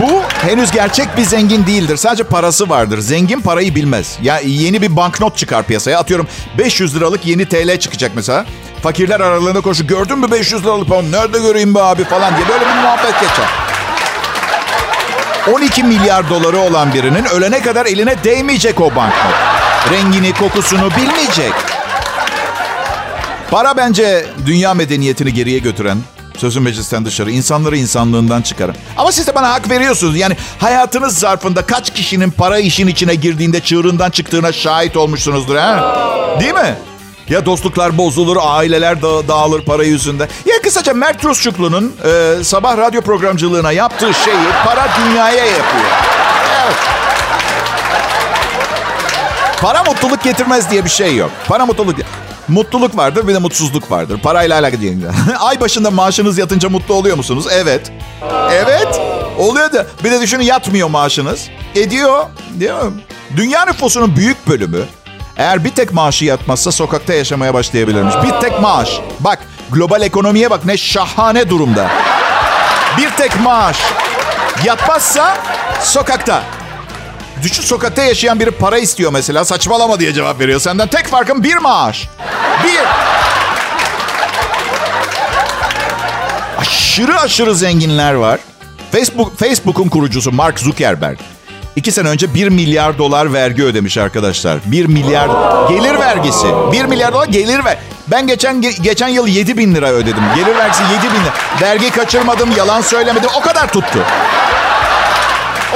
Bu 0.00 0.22
henüz 0.46 0.70
gerçek 0.70 1.16
bir 1.16 1.22
zengin 1.22 1.66
değildir. 1.66 1.96
Sadece 1.96 2.24
parası 2.24 2.68
vardır. 2.68 2.98
Zengin 2.98 3.40
parayı 3.40 3.74
bilmez. 3.74 4.18
Ya 4.22 4.38
yeni 4.38 4.82
bir 4.82 4.96
banknot 4.96 5.36
çıkar 5.36 5.62
piyasaya. 5.62 5.98
Atıyorum 5.98 6.26
500 6.58 6.96
liralık 6.96 7.26
yeni 7.26 7.46
TL 7.48 7.78
çıkacak 7.78 8.12
mesela. 8.14 8.46
Fakirler 8.82 9.20
aralarında 9.20 9.60
koşu. 9.60 9.86
Gördün 9.86 10.18
mü 10.18 10.30
500 10.30 10.64
liralık 10.64 10.88
falan? 10.88 11.12
Nerede 11.12 11.38
göreyim 11.38 11.74
be 11.74 11.82
abi 11.82 12.04
falan 12.04 12.36
diye. 12.36 12.48
Böyle 12.48 12.60
bir 12.60 12.82
muhabbet 12.82 13.20
geçer. 13.20 13.46
12 15.54 15.82
milyar 15.84 16.30
doları 16.30 16.58
olan 16.58 16.94
birinin 16.94 17.24
ölene 17.24 17.62
kadar 17.62 17.86
eline 17.86 18.24
değmeyecek 18.24 18.80
o 18.80 18.84
banknot. 18.84 19.51
Rengini, 19.90 20.32
kokusunu 20.32 20.90
bilmeyecek. 20.90 21.52
Para 23.50 23.76
bence 23.76 24.26
dünya 24.46 24.74
medeniyetini 24.74 25.34
geriye 25.34 25.58
götüren, 25.58 25.98
sözün 26.36 26.62
meclisten 26.62 27.04
dışarı, 27.04 27.30
insanları 27.30 27.76
insanlığından 27.76 28.42
çıkarın. 28.42 28.76
Ama 28.96 29.12
siz 29.12 29.26
de 29.26 29.34
bana 29.34 29.52
hak 29.52 29.70
veriyorsunuz. 29.70 30.16
Yani 30.16 30.36
hayatınız 30.58 31.18
zarfında 31.18 31.66
kaç 31.66 31.94
kişinin 31.94 32.30
para 32.30 32.58
işin 32.58 32.86
içine 32.86 33.14
girdiğinde 33.14 33.60
çığırından 33.60 34.10
çıktığına 34.10 34.52
şahit 34.52 34.96
olmuşsunuzdur 34.96 35.56
ha? 35.56 35.96
Değil 36.40 36.54
mi? 36.54 36.74
Ya 37.28 37.46
dostluklar 37.46 37.98
bozulur, 37.98 38.36
aileler 38.40 39.02
da 39.02 39.28
dağılır 39.28 39.64
para 39.64 39.84
yüzünden. 39.84 40.28
Ya 40.46 40.62
kısaca 40.62 40.94
Mert 40.94 41.24
Rusçuklu'nun 41.24 41.92
e, 42.04 42.44
sabah 42.44 42.76
radyo 42.76 43.00
programcılığına 43.00 43.72
yaptığı 43.72 44.14
şeyi 44.14 44.36
para 44.64 44.88
dünyaya 45.00 45.46
yapıyor. 45.46 45.90
Evet. 46.64 47.01
Para 49.62 49.82
mutluluk 49.84 50.22
getirmez 50.22 50.70
diye 50.70 50.84
bir 50.84 50.90
şey 50.90 51.16
yok. 51.16 51.30
Para 51.48 51.66
mutluluk... 51.66 51.96
Mutluluk 52.48 52.96
vardır 52.96 53.28
bir 53.28 53.34
de 53.34 53.38
mutsuzluk 53.38 53.90
vardır. 53.90 54.20
Parayla 54.20 54.58
alakalı 54.58 54.80
değil. 54.80 55.04
Ay 55.40 55.60
başında 55.60 55.90
maaşınız 55.90 56.38
yatınca 56.38 56.68
mutlu 56.68 56.94
oluyor 56.94 57.16
musunuz? 57.16 57.46
Evet. 57.50 57.92
Evet. 58.50 59.00
Oluyor 59.38 59.72
da. 59.72 59.86
Bir 60.04 60.10
de 60.10 60.20
düşünün 60.20 60.44
yatmıyor 60.44 60.88
maaşınız. 60.88 61.48
Ediyor. 61.74 62.26
Değil 62.50 62.72
mi? 62.72 62.78
Dünya 63.36 63.64
nüfusunun 63.64 64.16
büyük 64.16 64.48
bölümü 64.48 64.84
eğer 65.36 65.64
bir 65.64 65.70
tek 65.70 65.92
maaşı 65.92 66.24
yatmazsa 66.24 66.72
sokakta 66.72 67.12
yaşamaya 67.12 67.54
başlayabilirmiş. 67.54 68.14
Bir 68.24 68.40
tek 68.40 68.60
maaş. 68.60 69.00
Bak 69.20 69.38
global 69.70 70.02
ekonomiye 70.02 70.50
bak 70.50 70.64
ne 70.64 70.76
şahane 70.76 71.50
durumda. 71.50 71.88
Bir 72.98 73.10
tek 73.10 73.40
maaş. 73.40 73.78
Yatmazsa 74.64 75.36
sokakta. 75.80 76.42
Düşün 77.42 77.62
sokakta 77.62 78.02
yaşayan 78.02 78.40
biri 78.40 78.50
para 78.50 78.78
istiyor 78.78 79.12
mesela. 79.12 79.44
Saçmalama 79.44 80.00
diye 80.00 80.12
cevap 80.12 80.40
veriyor 80.40 80.60
senden. 80.60 80.88
Tek 80.88 81.06
farkın 81.06 81.44
bir 81.44 81.56
maaş. 81.56 82.08
Bir. 82.64 82.80
Aşırı 86.58 87.20
aşırı 87.20 87.54
zenginler 87.54 88.14
var. 88.14 88.40
Facebook 88.92 89.38
Facebook'un 89.38 89.88
kurucusu 89.88 90.32
Mark 90.32 90.60
Zuckerberg. 90.60 91.18
İki 91.76 91.92
sene 91.92 92.08
önce 92.08 92.34
1 92.34 92.48
milyar 92.48 92.98
dolar 92.98 93.32
vergi 93.32 93.64
ödemiş 93.64 93.98
arkadaşlar. 93.98 94.58
1 94.66 94.86
milyar 94.86 95.28
gelir 95.68 95.98
vergisi. 95.98 96.46
1 96.72 96.84
milyar 96.84 97.12
dolar 97.12 97.28
gelir 97.28 97.64
ver. 97.64 97.78
Ben 98.06 98.26
geçen 98.26 98.60
geçen 98.60 99.08
yıl 99.08 99.26
7 99.26 99.58
bin 99.58 99.74
lira 99.74 99.88
ödedim. 99.90 100.22
Gelir 100.36 100.56
vergisi 100.56 100.82
7 100.82 100.92
bin 101.02 101.20
lira. 101.20 101.32
Vergi 101.60 101.90
kaçırmadım, 101.90 102.52
yalan 102.56 102.80
söylemedim. 102.80 103.30
O 103.36 103.40
kadar 103.40 103.72
tuttu. 103.72 103.98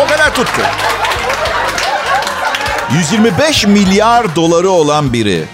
O 0.05 0.09
kadar 0.09 0.35
tuttu. 0.35 0.63
125 2.93 3.67
milyar 3.67 4.37
doları 4.37 4.71
olan 4.71 5.13
biri 5.13 5.45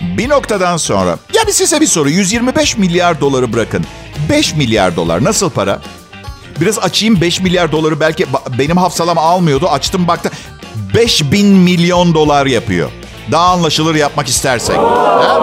bir 0.00 0.28
noktadan 0.28 0.76
sonra 0.76 1.18
ya 1.34 1.46
bir 1.46 1.52
size 1.52 1.80
bir 1.80 1.86
soru 1.86 2.10
125 2.10 2.76
milyar 2.76 3.20
doları 3.20 3.52
bırakın 3.52 3.84
5 4.30 4.54
milyar 4.54 4.96
dolar 4.96 5.24
nasıl 5.24 5.50
para? 5.50 5.80
Biraz 6.60 6.78
açayım 6.78 7.20
5 7.20 7.40
milyar 7.40 7.72
doları 7.72 8.00
belki 8.00 8.26
benim 8.58 8.76
hafsalam 8.76 9.18
almıyordu 9.18 9.68
açtım 9.68 10.08
baktı 10.08 10.30
5 10.94 11.32
bin 11.32 11.46
milyon 11.46 12.14
dolar 12.14 12.46
yapıyor. 12.46 12.90
Daha 13.32 13.44
anlaşılır 13.52 13.94
yapmak 13.94 14.28
istersek. 14.28 14.76
Ha? 14.76 15.40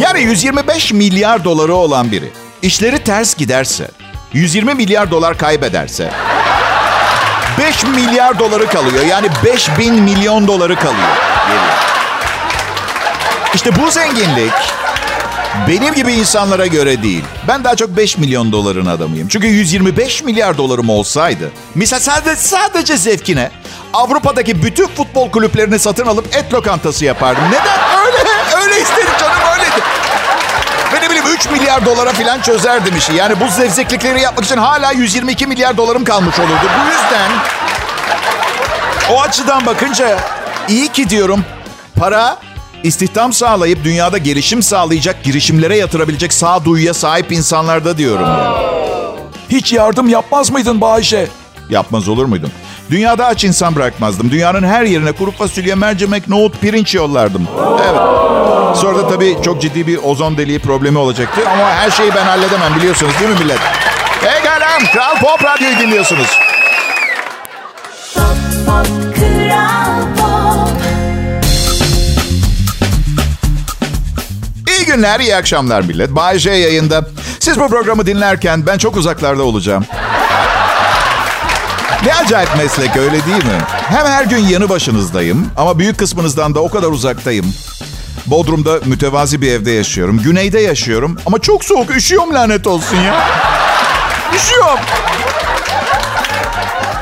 Yani 0.00 0.20
125 0.20 0.92
milyar 0.92 1.44
doları 1.44 1.74
olan 1.74 2.12
biri 2.12 2.30
işleri 2.62 3.04
ters 3.04 3.34
giderse 3.34 3.90
120 4.32 4.74
milyar 4.74 5.10
dolar 5.10 5.38
kaybederse 5.38 6.10
5 7.58 7.84
milyar 7.84 8.38
doları 8.38 8.66
kalıyor. 8.66 9.04
Yani 9.04 9.26
5 9.44 9.78
bin 9.78 9.94
milyon 9.94 10.48
doları 10.48 10.76
kalıyor. 10.76 11.08
İşte 13.54 13.70
bu 13.82 13.90
zenginlik 13.90 14.52
benim 15.68 15.94
gibi 15.94 16.12
insanlara 16.12 16.66
göre 16.66 17.02
değil. 17.02 17.24
Ben 17.48 17.64
daha 17.64 17.76
çok 17.76 17.96
5 17.96 18.18
milyon 18.18 18.52
doların 18.52 18.86
adamıyım. 18.86 19.28
Çünkü 19.28 19.46
125 19.46 20.22
milyar 20.22 20.58
dolarım 20.58 20.88
olsaydı, 20.90 21.50
misal 21.74 21.98
sadece, 21.98 22.36
sadece 22.36 22.96
zevkine 22.96 23.50
Avrupa'daki 23.92 24.62
bütün 24.62 24.86
futbol 24.86 25.30
kulüplerini 25.30 25.78
satın 25.78 26.06
alıp 26.06 26.36
et 26.36 26.52
lokantası 26.52 27.04
yapardım. 27.04 27.44
Neden? 27.48 28.06
Öyle, 28.06 28.64
öyle 28.64 28.80
istedim. 28.82 29.11
Bileyim 31.22 31.36
3 31.38 31.50
milyar 31.50 31.86
dolara 31.86 32.12
falan 32.12 32.40
çözerdim 32.40 32.96
işi. 32.96 33.12
Yani 33.12 33.40
bu 33.40 33.48
zevzeklikleri 33.48 34.20
yapmak 34.20 34.44
için 34.44 34.56
hala 34.56 34.92
122 34.92 35.46
milyar 35.46 35.76
dolarım 35.76 36.04
kalmış 36.04 36.38
olurdu. 36.38 36.52
Bu 36.80 36.90
yüzden 36.90 37.30
o 39.12 39.20
açıdan 39.20 39.66
bakınca 39.66 40.18
iyi 40.68 40.88
ki 40.88 41.10
diyorum 41.10 41.44
para 41.98 42.38
istihdam 42.82 43.32
sağlayıp 43.32 43.84
dünyada 43.84 44.18
gelişim 44.18 44.62
sağlayacak 44.62 45.24
girişimlere 45.24 45.76
yatırabilecek 45.76 46.32
sağduyuya 46.32 46.94
sahip 46.94 47.32
insanlarda 47.32 47.98
diyorum. 47.98 48.26
Yani. 48.28 48.56
Hiç 49.48 49.72
yardım 49.72 50.08
yapmaz 50.08 50.50
mıydın 50.50 50.80
Bayşe? 50.80 51.28
Yapmaz 51.70 52.08
olur 52.08 52.24
muydum? 52.24 52.50
Dünyada 52.90 53.26
aç 53.26 53.44
insan 53.44 53.74
bırakmazdım. 53.76 54.30
Dünyanın 54.30 54.62
her 54.62 54.82
yerine 54.82 55.12
kuru 55.12 55.30
fasulye, 55.30 55.74
mercimek, 55.74 56.28
nohut, 56.28 56.60
pirinç 56.60 56.94
yollardım. 56.94 57.48
Evet. 57.84 58.51
Sonra 58.74 58.98
da 58.98 59.08
tabii 59.08 59.36
çok 59.44 59.62
ciddi 59.62 59.86
bir 59.86 59.96
ozon 60.02 60.36
deliği 60.36 60.58
problemi 60.58 60.98
olacaktı. 60.98 61.40
Ama 61.52 61.70
her 61.70 61.90
şeyi 61.90 62.14
ben 62.14 62.24
halledemem 62.24 62.74
biliyorsunuz 62.76 63.12
değil 63.20 63.30
mi 63.30 63.38
millet? 63.40 63.58
Pekala. 64.20 64.78
Kral 64.92 65.16
Pop 65.20 65.44
Radyo'yu 65.44 65.78
dinliyorsunuz. 65.78 66.38
İyi 74.68 74.86
günler, 74.86 75.20
iyi 75.20 75.36
akşamlar 75.36 75.80
millet. 75.82 76.10
Bay 76.10 76.38
J 76.38 76.50
yayında. 76.50 77.04
Siz 77.40 77.60
bu 77.60 77.68
programı 77.68 78.06
dinlerken 78.06 78.66
ben 78.66 78.78
çok 78.78 78.96
uzaklarda 78.96 79.42
olacağım. 79.42 79.84
Ne 82.06 82.14
acayip 82.14 82.56
meslek 82.56 82.96
öyle 82.96 83.12
değil 83.26 83.44
mi? 83.44 83.58
Hem 83.88 84.06
her 84.06 84.24
gün 84.24 84.38
yanı 84.38 84.68
başınızdayım 84.68 85.46
ama 85.56 85.78
büyük 85.78 85.98
kısmınızdan 85.98 86.54
da 86.54 86.60
o 86.60 86.70
kadar 86.70 86.88
uzaktayım. 86.88 87.54
Bodrum'da 88.26 88.78
mütevazi 88.84 89.40
bir 89.42 89.52
evde 89.52 89.70
yaşıyorum. 89.70 90.22
Güneyde 90.22 90.60
yaşıyorum 90.60 91.18
ama 91.26 91.38
çok 91.38 91.64
soğuk. 91.64 91.96
Üşüyorum 91.96 92.34
lanet 92.34 92.66
olsun 92.66 92.96
ya. 92.96 93.28
Üşüyorum. 94.36 94.78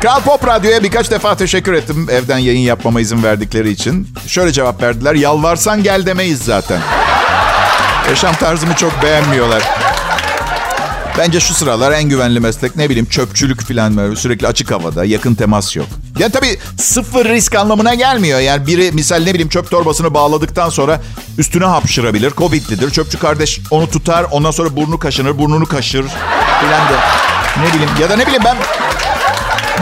Kral 0.03 0.21
Pop 0.21 0.47
Radyo'ya 0.47 0.83
birkaç 0.83 1.11
defa 1.11 1.37
teşekkür 1.37 1.73
ettim 1.73 2.07
evden 2.11 2.39
yayın 2.39 2.61
yapmama 2.61 3.01
izin 3.01 3.23
verdikleri 3.23 3.71
için. 3.71 4.09
Şöyle 4.27 4.53
cevap 4.53 4.83
verdiler. 4.83 5.15
Yalvarsan 5.15 5.83
gel 5.83 6.07
demeyiz 6.07 6.43
zaten. 6.43 6.81
Yaşam 8.09 8.35
tarzımı 8.35 8.75
çok 8.75 9.03
beğenmiyorlar. 9.03 9.63
Bence 11.19 11.41
şu 11.41 11.55
sıralar 11.55 11.93
en 11.93 12.03
güvenli 12.05 12.41
meslek 12.41 12.77
ne 12.77 12.89
bileyim 12.91 13.07
çöpçülük 13.07 13.61
falan 13.69 13.97
böyle 13.97 14.17
sürekli 14.17 14.47
açık 14.47 14.71
havada 14.71 15.05
yakın 15.05 15.35
temas 15.35 15.77
yok. 15.77 15.87
Ya 16.19 16.29
tabii 16.29 16.59
sıfır 16.79 17.25
risk 17.29 17.55
anlamına 17.55 17.95
gelmiyor. 17.95 18.41
Yani 18.41 18.67
biri 18.67 18.93
misal 18.93 19.17
ne 19.23 19.31
bileyim 19.35 19.49
çöp 19.49 19.71
torbasını 19.71 20.15
bağladıktan 20.15 20.69
sonra 20.71 21.01
üstüne 21.39 21.65
hapşırabilir. 21.65 22.31
Covid'lidir. 22.31 22.91
Çöpçü 22.91 23.19
kardeş 23.19 23.61
onu 23.71 23.91
tutar 23.91 24.27
ondan 24.31 24.51
sonra 24.51 24.77
burnu 24.77 24.99
kaşınır 24.99 25.39
burnunu 25.39 25.67
kaşır 25.67 26.05
filan 26.61 26.89
da. 26.89 27.01
Ne 27.65 27.75
bileyim 27.75 27.91
ya 28.01 28.11
da 28.11 28.17
ne 28.17 28.23
bileyim 28.27 28.43
ben 28.45 28.57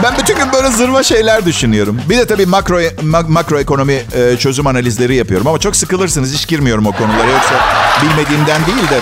ben 0.03 0.17
bütün 0.17 0.35
gün 0.35 0.53
böyle 0.53 0.69
zırva 0.71 1.03
şeyler 1.03 1.45
düşünüyorum. 1.45 2.01
Bir 2.09 2.17
de 2.17 2.27
tabii 2.27 2.45
makro 2.45 2.81
ma- 2.81 3.31
makroekonomi 3.31 4.01
e, 4.15 4.37
çözüm 4.39 4.67
analizleri 4.67 5.15
yapıyorum 5.15 5.47
ama 5.47 5.59
çok 5.59 5.75
sıkılırsınız 5.75 6.33
hiç 6.33 6.47
girmiyorum 6.47 6.85
o 6.85 6.91
konulara 6.91 7.31
yoksa 7.31 7.55
bilmediğimden 8.01 8.65
değil 8.65 8.89
de. 8.89 8.99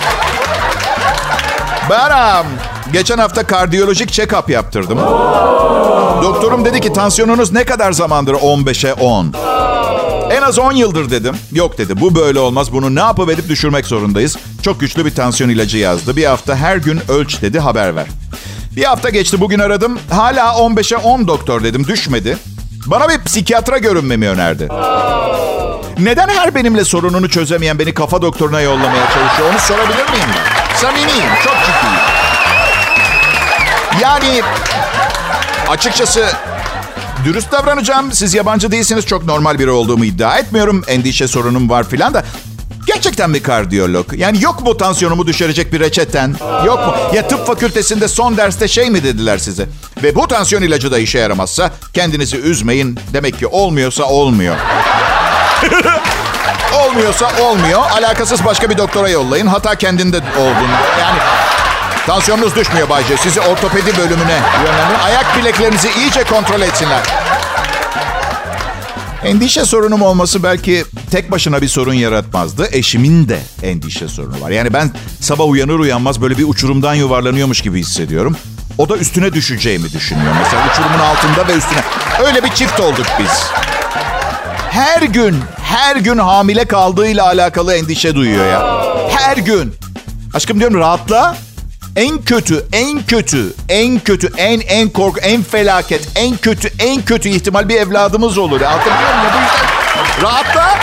Baram, 1.88 2.46
geçen 2.92 3.18
hafta 3.18 3.46
kardiyolojik 3.46 4.10
check-up 4.10 4.52
yaptırdım. 4.52 4.98
Doktorum 6.22 6.64
dedi 6.64 6.80
ki 6.80 6.92
tansiyonunuz 6.92 7.52
ne 7.52 7.64
kadar 7.64 7.92
zamandır 7.92 8.34
15'e 8.34 8.92
10? 8.92 9.32
En 10.30 10.42
az 10.42 10.58
10 10.58 10.72
yıldır 10.72 11.10
dedim. 11.10 11.36
Yok 11.52 11.78
dedi 11.78 12.00
bu 12.00 12.14
böyle 12.14 12.38
olmaz 12.38 12.72
bunu 12.72 12.94
ne 12.94 13.00
yapıp 13.00 13.30
edip 13.30 13.48
düşürmek 13.48 13.86
zorundayız. 13.86 14.36
Çok 14.62 14.80
güçlü 14.80 15.04
bir 15.04 15.14
tansiyon 15.14 15.50
ilacı 15.50 15.78
yazdı. 15.78 16.16
Bir 16.16 16.24
hafta 16.24 16.56
her 16.56 16.76
gün 16.76 17.00
ölç 17.08 17.42
dedi 17.42 17.60
haber 17.60 17.96
ver. 17.96 18.06
Bir 18.76 18.84
hafta 18.84 19.08
geçti 19.08 19.40
bugün 19.40 19.58
aradım. 19.58 19.98
Hala 20.10 20.44
15'e 20.52 20.96
10 20.96 21.28
doktor 21.28 21.64
dedim 21.64 21.86
düşmedi. 21.86 22.36
Bana 22.86 23.08
bir 23.08 23.24
psikiyatra 23.24 23.78
görünmemi 23.78 24.28
önerdi. 24.28 24.68
Neden 25.98 26.28
her 26.28 26.54
benimle 26.54 26.84
sorununu 26.84 27.28
çözemeyen 27.28 27.78
beni 27.78 27.94
kafa 27.94 28.22
doktoruna 28.22 28.60
yollamaya 28.60 29.04
çalışıyor 29.14 29.50
onu 29.52 29.58
sorabilir 29.58 30.10
miyim? 30.10 30.28
Samimiyim, 30.76 31.28
çok. 31.44 31.57
Yani 34.02 34.42
açıkçası 35.68 36.28
dürüst 37.24 37.52
davranacağım. 37.52 38.12
Siz 38.12 38.34
yabancı 38.34 38.70
değilsiniz. 38.70 39.06
Çok 39.06 39.24
normal 39.24 39.58
biri 39.58 39.70
olduğumu 39.70 40.04
iddia 40.04 40.38
etmiyorum. 40.38 40.84
Endişe 40.86 41.28
sorunum 41.28 41.70
var 41.70 41.88
filan 41.88 42.14
da. 42.14 42.24
Gerçekten 42.86 43.34
bir 43.34 43.42
kardiyolog? 43.42 44.12
Yani 44.12 44.42
yok 44.42 44.62
mu 44.62 44.76
tansiyonumu 44.76 45.26
düşürecek 45.26 45.72
bir 45.72 45.80
reçeten? 45.80 46.36
Yok 46.66 46.78
mu? 46.86 46.94
Ya 47.14 47.28
tıp 47.28 47.46
fakültesinde 47.46 48.08
son 48.08 48.36
derste 48.36 48.68
şey 48.68 48.90
mi 48.90 49.04
dediler 49.04 49.38
size? 49.38 49.66
Ve 50.02 50.14
bu 50.14 50.28
tansiyon 50.28 50.62
ilacı 50.62 50.92
da 50.92 50.98
işe 50.98 51.18
yaramazsa 51.18 51.70
kendinizi 51.94 52.36
üzmeyin. 52.36 53.00
Demek 53.12 53.38
ki 53.38 53.46
olmuyorsa 53.46 54.04
olmuyor. 54.04 54.56
Olmuyorsa 56.86 57.30
olmuyor. 57.42 57.82
Alakasız 57.90 58.44
başka 58.44 58.70
bir 58.70 58.78
doktora 58.78 59.08
yollayın. 59.08 59.46
Hata 59.46 59.74
kendinde 59.74 60.16
olduğunda. 60.16 60.80
Yani 61.00 61.18
tansiyonunuz 62.08 62.56
düşmüyor 62.56 62.88
Bayce. 62.88 63.16
Sizi 63.16 63.40
ortopedi 63.40 63.96
bölümüne 63.96 64.38
yönlendirin. 64.64 64.98
Ayak 65.04 65.38
bileklerinizi 65.38 65.88
iyice 65.98 66.24
kontrol 66.24 66.60
etsinler. 66.60 67.02
Endişe 69.24 69.64
sorunum 69.64 70.02
olması 70.02 70.42
belki 70.42 70.84
tek 71.10 71.30
başına 71.30 71.62
bir 71.62 71.68
sorun 71.68 71.94
yaratmazdı. 71.94 72.68
Eşimin 72.72 73.28
de 73.28 73.40
endişe 73.62 74.08
sorunu 74.08 74.40
var. 74.40 74.50
Yani 74.50 74.72
ben 74.72 74.90
sabah 75.20 75.48
uyanır 75.48 75.78
uyanmaz 75.78 76.22
böyle 76.22 76.38
bir 76.38 76.44
uçurumdan 76.48 76.94
yuvarlanıyormuş 76.94 77.60
gibi 77.60 77.80
hissediyorum. 77.80 78.36
O 78.78 78.88
da 78.88 78.96
üstüne 78.96 79.32
düşeceğimi 79.32 79.92
düşünüyor. 79.92 80.34
Mesela 80.38 80.66
uçurumun 80.72 80.98
altında 80.98 81.48
ve 81.48 81.56
üstüne. 81.58 81.80
Öyle 82.26 82.44
bir 82.44 82.50
çift 82.50 82.80
olduk 82.80 83.06
biz. 83.18 83.42
Her 84.70 85.02
gün, 85.02 85.36
her 85.62 85.96
gün 85.96 86.18
hamile 86.18 86.64
kaldığıyla 86.64 87.26
alakalı 87.26 87.74
endişe 87.74 88.14
duyuyor 88.14 88.46
ya. 88.46 88.82
Her 89.18 89.36
gün. 89.36 89.74
Aşkım 90.34 90.58
diyorum 90.58 90.78
rahatla. 90.78 91.36
En 91.98 92.22
kötü, 92.22 92.66
en 92.72 93.06
kötü, 93.06 93.54
en 93.68 93.98
kötü, 93.98 94.32
en 94.36 94.60
en 94.60 94.88
korku, 94.88 95.20
en 95.20 95.42
felaket, 95.42 96.08
en 96.16 96.36
kötü, 96.36 96.68
en 96.78 97.02
kötü 97.02 97.28
ihtimal 97.28 97.68
bir 97.68 97.76
evladımız 97.76 98.38
olur. 98.38 98.60
Anlatabiliyor 98.60 99.14
muyum? 99.14 99.32
Bu 99.34 99.40
yüzden 99.40 100.22
rahatla. 100.22 100.78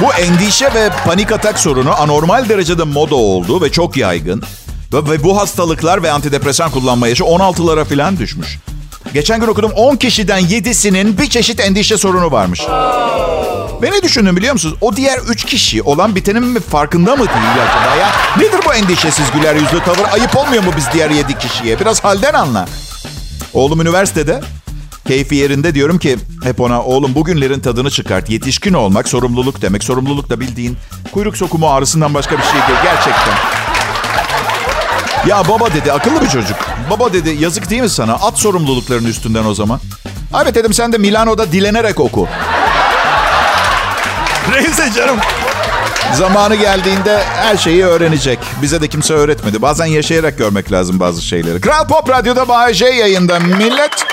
Bu 0.00 0.14
endişe 0.14 0.74
ve 0.74 0.90
panik 1.06 1.32
atak 1.32 1.58
sorunu 1.58 2.00
anormal 2.00 2.48
derecede 2.48 2.84
moda 2.84 3.14
oldu 3.14 3.62
ve 3.62 3.72
çok 3.72 3.96
yaygın. 3.96 4.42
Ve, 4.92 5.10
ve 5.10 5.24
bu 5.24 5.38
hastalıklar 5.38 6.02
ve 6.02 6.10
antidepresan 6.10 6.70
kullanma 6.70 7.08
yaşı 7.08 7.24
16'lara 7.24 7.84
falan 7.84 8.18
düşmüş. 8.18 8.58
Geçen 9.14 9.40
gün 9.40 9.46
okudum 9.46 9.70
10 9.70 9.96
kişiden 9.96 10.40
7'sinin 10.40 11.18
bir 11.18 11.26
çeşit 11.26 11.60
endişe 11.60 11.98
sorunu 11.98 12.32
varmış. 12.32 12.60
Ve 13.82 13.90
ne 13.90 14.02
düşündüm 14.02 14.36
biliyor 14.36 14.52
musunuz? 14.52 14.74
O 14.80 14.96
diğer 14.96 15.18
3 15.18 15.44
kişi 15.44 15.82
olan 15.82 16.14
bitenin 16.14 16.44
mi 16.44 16.60
farkında 16.60 17.16
mı 17.16 17.26
değil 17.26 17.52
acaba 17.52 17.96
ya? 17.96 18.10
Nedir 18.38 18.60
bu 18.66 18.74
endişesiz 18.74 19.30
güler 19.34 19.54
yüzlü 19.54 19.80
tavır? 19.84 20.12
Ayıp 20.12 20.36
olmuyor 20.36 20.62
mu 20.62 20.70
biz 20.76 20.84
diğer 20.92 21.10
7 21.10 21.38
kişiye? 21.38 21.80
Biraz 21.80 22.04
halden 22.04 22.34
anla. 22.34 22.66
Oğlum 23.54 23.80
üniversitede. 23.80 24.40
Keyfi 25.06 25.34
yerinde 25.34 25.74
diyorum 25.74 25.98
ki 25.98 26.16
hep 26.44 26.60
ona 26.60 26.82
oğlum 26.82 27.14
bugünlerin 27.14 27.60
tadını 27.60 27.90
çıkart. 27.90 28.30
Yetişkin 28.30 28.72
olmak 28.74 29.08
sorumluluk 29.08 29.62
demek. 29.62 29.84
Sorumluluk 29.84 30.30
da 30.30 30.40
bildiğin 30.40 30.76
kuyruk 31.12 31.36
sokumu 31.36 31.68
ağrısından 31.70 32.14
başka 32.14 32.38
bir 32.38 32.42
şey 32.42 32.52
değil. 32.52 32.78
Gerçekten. 32.84 33.34
Ya 35.28 35.48
baba 35.48 35.72
dedi 35.74 35.92
akıllı 35.92 36.22
bir 36.22 36.28
çocuk. 36.28 36.56
Baba 36.90 37.12
dedi 37.12 37.36
yazık 37.40 37.70
değil 37.70 37.82
mi 37.82 37.88
sana? 37.88 38.12
At 38.12 38.38
sorumluluklarının 38.38 39.08
üstünden 39.08 39.44
o 39.44 39.54
zaman. 39.54 39.80
Evet 40.42 40.54
dedim 40.54 40.74
sen 40.74 40.92
de 40.92 40.98
Milano'da 40.98 41.52
dilenerek 41.52 42.00
oku. 42.00 42.28
Neyse 44.52 44.90
canım. 44.96 45.18
Zamanı 46.14 46.54
geldiğinde 46.54 47.22
her 47.24 47.56
şeyi 47.56 47.84
öğrenecek. 47.84 48.38
Bize 48.62 48.80
de 48.80 48.88
kimse 48.88 49.14
öğretmedi. 49.14 49.62
Bazen 49.62 49.86
yaşayarak 49.86 50.38
görmek 50.38 50.72
lazım 50.72 51.00
bazı 51.00 51.22
şeyleri. 51.22 51.60
Kral 51.60 51.86
Pop 51.88 52.10
Radyo'da 52.10 52.72
J 52.72 52.86
yayında. 52.86 53.40
Millet 53.40 54.04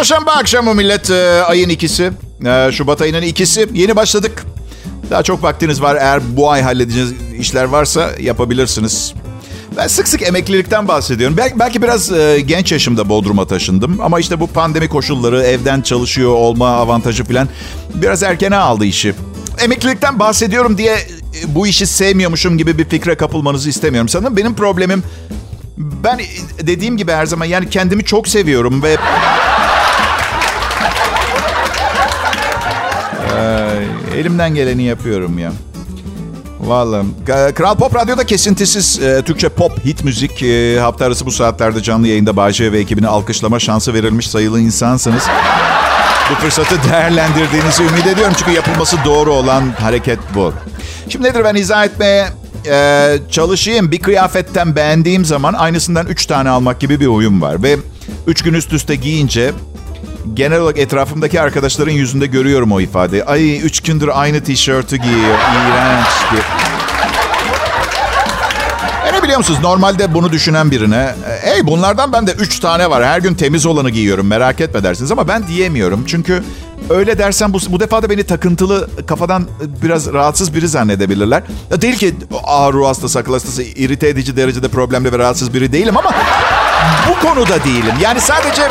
Çarşamba 0.00 0.32
akşamı 0.32 0.74
millet 0.74 1.10
e, 1.10 1.42
ayın 1.42 1.68
ikisi. 1.68 2.12
E, 2.46 2.72
Şubat 2.72 3.02
ayının 3.02 3.22
ikisi. 3.22 3.68
Yeni 3.72 3.96
başladık. 3.96 4.44
Daha 5.10 5.22
çok 5.22 5.42
vaktiniz 5.42 5.82
var. 5.82 5.96
Eğer 5.96 6.20
bu 6.36 6.50
ay 6.50 6.62
halledeceğiniz 6.62 7.14
işler 7.38 7.64
varsa 7.64 8.10
yapabilirsiniz. 8.20 9.14
Ben 9.76 9.86
sık 9.86 10.08
sık 10.08 10.22
emeklilikten 10.22 10.88
bahsediyorum. 10.88 11.36
Belki, 11.36 11.58
belki 11.58 11.82
biraz 11.82 12.12
e, 12.12 12.40
genç 12.40 12.72
yaşımda 12.72 13.08
Bodrum'a 13.08 13.46
taşındım. 13.46 14.00
Ama 14.00 14.20
işte 14.20 14.40
bu 14.40 14.46
pandemi 14.46 14.88
koşulları, 14.88 15.42
evden 15.42 15.80
çalışıyor 15.80 16.30
olma 16.30 16.68
avantajı 16.68 17.24
falan 17.24 17.48
biraz 17.94 18.22
erkene 18.22 18.56
aldı 18.56 18.84
işi. 18.84 19.14
Emeklilikten 19.64 20.18
bahsediyorum 20.18 20.78
diye 20.78 20.94
e, 20.94 21.54
bu 21.54 21.66
işi 21.66 21.86
sevmiyormuşum 21.86 22.58
gibi 22.58 22.78
bir 22.78 22.84
fikre 22.84 23.14
kapılmanızı 23.16 23.68
istemiyorum. 23.68 24.08
Sanırım 24.08 24.36
benim 24.36 24.54
problemim 24.54 25.02
ben 25.78 26.20
dediğim 26.62 26.96
gibi 26.96 27.12
her 27.12 27.26
zaman 27.26 27.44
yani 27.44 27.70
kendimi 27.70 28.04
çok 28.04 28.28
seviyorum 28.28 28.82
ve 28.82 28.96
elimden 34.20 34.54
geleni 34.54 34.82
yapıyorum 34.82 35.38
ya. 35.38 35.52
Vallahi. 36.60 37.06
Kral 37.54 37.74
Pop 37.76 37.94
Radyo'da 37.94 38.26
kesintisiz 38.26 39.02
e, 39.02 39.22
Türkçe 39.22 39.48
pop 39.48 39.84
hit 39.84 40.04
müzik 40.04 40.42
e, 40.42 40.80
hafta 40.80 41.04
arası 41.04 41.26
bu 41.26 41.30
saatlerde 41.30 41.82
canlı 41.82 42.08
yayında 42.08 42.36
Bahçe 42.36 42.72
ve 42.72 42.78
ekibine 42.78 43.06
alkışlama 43.06 43.58
şansı 43.58 43.94
verilmiş 43.94 44.28
sayılı 44.28 44.60
insansınız. 44.60 45.22
Bu 46.30 46.34
fırsatı 46.34 46.74
değerlendirdiğinizi 46.90 47.82
ümit 47.82 48.06
ediyorum. 48.06 48.34
Çünkü 48.38 48.50
yapılması 48.50 48.96
doğru 49.04 49.32
olan 49.32 49.62
hareket 49.80 50.18
bu. 50.34 50.52
Şimdi 51.08 51.28
nedir 51.28 51.44
ben 51.44 51.54
izah 51.54 51.84
etmeye 51.84 52.26
e, 52.66 53.16
çalışayım. 53.30 53.92
Bir 53.92 53.98
kıyafetten 53.98 54.76
beğendiğim 54.76 55.24
zaman 55.24 55.54
aynısından 55.54 56.06
üç 56.06 56.26
tane 56.26 56.50
almak 56.50 56.80
gibi 56.80 57.00
bir 57.00 57.06
uyum 57.06 57.42
var. 57.42 57.62
Ve 57.62 57.76
üç 58.26 58.42
gün 58.42 58.54
üst 58.54 58.72
üste 58.72 58.96
giyince 58.96 59.52
genel 60.34 60.60
olarak 60.60 60.78
etrafımdaki 60.78 61.40
arkadaşların 61.40 61.92
yüzünde 61.92 62.26
görüyorum 62.26 62.72
o 62.72 62.80
ifadeyi. 62.80 63.24
Ay 63.24 63.56
üç 63.56 63.80
gündür 63.80 64.10
aynı 64.12 64.44
tişörtü 64.44 64.96
giyiyor. 64.96 65.38
İğrenç 65.38 66.06
diye. 66.32 66.42
E 69.08 69.12
ne 69.12 69.22
biliyor 69.22 69.38
musunuz? 69.38 69.58
Normalde 69.62 70.14
bunu 70.14 70.32
düşünen 70.32 70.70
birine, 70.70 71.14
e, 71.28 71.46
hey 71.50 71.66
bunlardan 71.66 72.12
bende 72.12 72.32
üç 72.32 72.60
tane 72.60 72.90
var. 72.90 73.04
Her 73.04 73.18
gün 73.18 73.34
temiz 73.34 73.66
olanı 73.66 73.90
giyiyorum 73.90 74.26
merak 74.26 74.60
etme 74.60 74.82
dersiniz. 74.82 75.12
Ama 75.12 75.28
ben 75.28 75.46
diyemiyorum. 75.46 76.04
Çünkü 76.06 76.42
öyle 76.90 77.18
dersen 77.18 77.52
bu, 77.52 77.58
bu 77.68 77.80
defa 77.80 78.02
da 78.02 78.10
beni 78.10 78.24
takıntılı 78.24 78.88
kafadan 79.06 79.48
biraz 79.82 80.12
rahatsız 80.12 80.54
biri 80.54 80.68
zannedebilirler. 80.68 81.42
Ya 81.70 81.80
değil 81.82 81.96
ki 81.96 82.14
ağır 82.44 82.74
ruh 82.74 82.86
hastası, 82.86 83.18
akıl 83.18 83.32
hastası, 83.32 83.62
irite 83.62 84.08
edici 84.08 84.36
derecede 84.36 84.68
problemli 84.68 85.12
ve 85.12 85.18
rahatsız 85.18 85.54
biri 85.54 85.72
değilim 85.72 85.96
ama 85.96 86.10
bu 87.08 87.26
konuda 87.26 87.64
değilim. 87.64 87.94
Yani 88.00 88.20
sadece 88.20 88.62